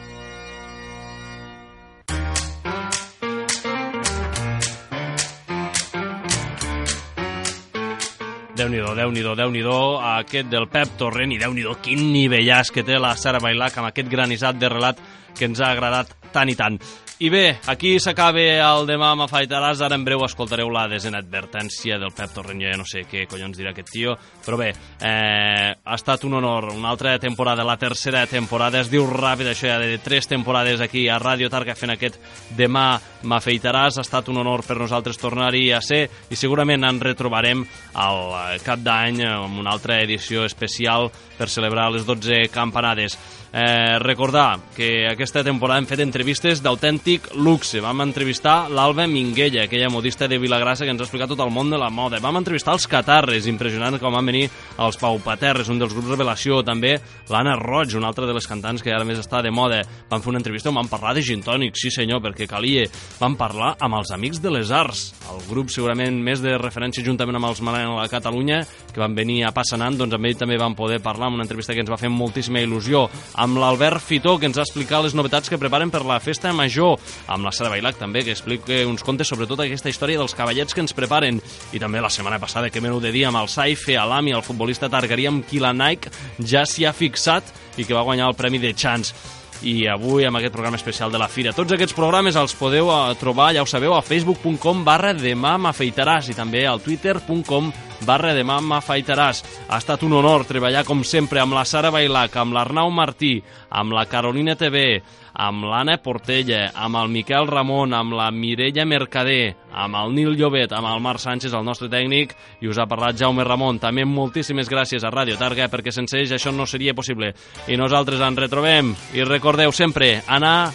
[8.74, 12.98] Déu-n'hi-do, Déu-n'hi-do, déu nhi déu aquest del Pep Torrent i Déu-n'hi-do, quin nivellàs que té
[12.98, 14.98] la Sara Bailac amb aquest granissat de relat
[15.38, 16.80] que ens ha agradat tant i tant.
[17.20, 22.10] I bé, aquí s'acaba el demà m'afaitaràs, ara en breu escoltareu la desena advertència del
[22.10, 25.94] Pep Torrent, jo ja no sé què collons dirà aquest tio, però bé, eh, ha
[25.94, 30.00] estat un honor, una altra temporada, la tercera temporada, es diu ràpid això ja de
[30.02, 32.18] tres temporades aquí a Ràdio Targa fent aquest
[32.58, 37.62] demà m'afeitaràs, ha estat un honor per nosaltres tornar-hi a ser i segurament ens retrobarem
[37.94, 43.18] al cap d'any amb una altra edició especial per celebrar les 12 campanades.
[43.56, 47.78] Eh, recordar que aquesta temporada hem fet entrevistes d'autèntic luxe.
[47.78, 51.70] Vam entrevistar l'Alba Minguella, aquella modista de Vilagrassa que ens ha explicat tot el món
[51.70, 52.18] de la moda.
[52.18, 54.48] Vam entrevistar els Catarres, impressionant com van venir
[54.82, 56.96] els Pau Paterres, un dels grups revelació, també
[57.30, 59.84] l'Anna Roig, una altra de les cantants que ara més està de moda.
[60.10, 62.88] Vam fer una entrevista on vam parlar de gin tònic, sí senyor, perquè calia.
[63.20, 67.38] Vam parlar amb els Amics de les Arts, el grup segurament més de referència juntament
[67.38, 70.74] amb els Malena a Catalunya, que van venir a Passanant, doncs amb ell també vam
[70.74, 73.04] poder parlar amb una entrevista que ens va fer moltíssima il·lusió,
[73.40, 76.98] amb l'Albert Fitó, que ens ha explicat les novetats que preparen per la festa major,
[77.26, 80.74] amb la Sara Bailac també, que explica uns contes sobre tota aquesta història dels cavallets
[80.74, 81.40] que ens preparen,
[81.72, 84.90] i també la setmana passada, que menú de dia, amb el Saife Alami, el futbolista
[84.92, 88.60] targarí amb qui la Nike ja s'hi ha fixat i que va guanyar el Premi
[88.62, 91.54] de Chance i avui amb aquest programa especial de la Fira.
[91.54, 96.32] Tots aquests programes els podeu eh, trobar, ja ho sabeu, a facebook.com barra demà m'afeitaràs
[96.32, 97.72] i també al twitter.com
[98.04, 99.42] barra demà m'afaitaràs.
[99.68, 103.36] Ha estat un honor treballar com sempre amb la Sara Bailac, amb l'Arnau Martí,
[103.70, 105.02] amb la Carolina TV,
[105.34, 110.72] amb l'Anna Portella, amb el Miquel Ramon, amb la Mireia Mercader, amb el Nil Llobet,
[110.72, 113.80] amb el Marc Sánchez, el nostre tècnic, i us ha parlat Jaume Ramon.
[113.82, 117.34] També moltíssimes gràcies a Ràdio Targa, perquè sense ells això no seria possible.
[117.68, 118.94] I nosaltres ens retrobem.
[119.14, 120.72] I recordeu sempre anar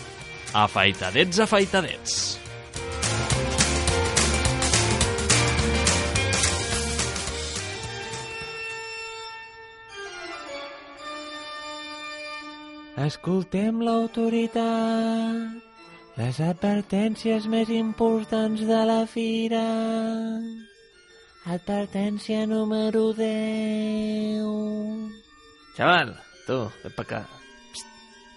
[0.53, 2.38] afaitadets, afaitadets.
[12.99, 15.53] Escoltem l'autoritat,
[16.19, 19.61] les advertències més importants de la fira.
[21.47, 24.43] Advertència número 10.
[25.77, 26.11] Chaval,
[26.43, 27.21] tú, ven para acá.
[27.71, 27.87] Psst.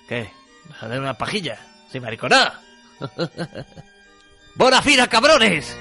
[0.08, 0.30] ¿Qué?
[0.68, 1.58] ¿Vas a una pajilla?
[1.90, 2.60] ¡Sí, maricona!
[4.54, 5.76] ¡Bona fira, cabrones!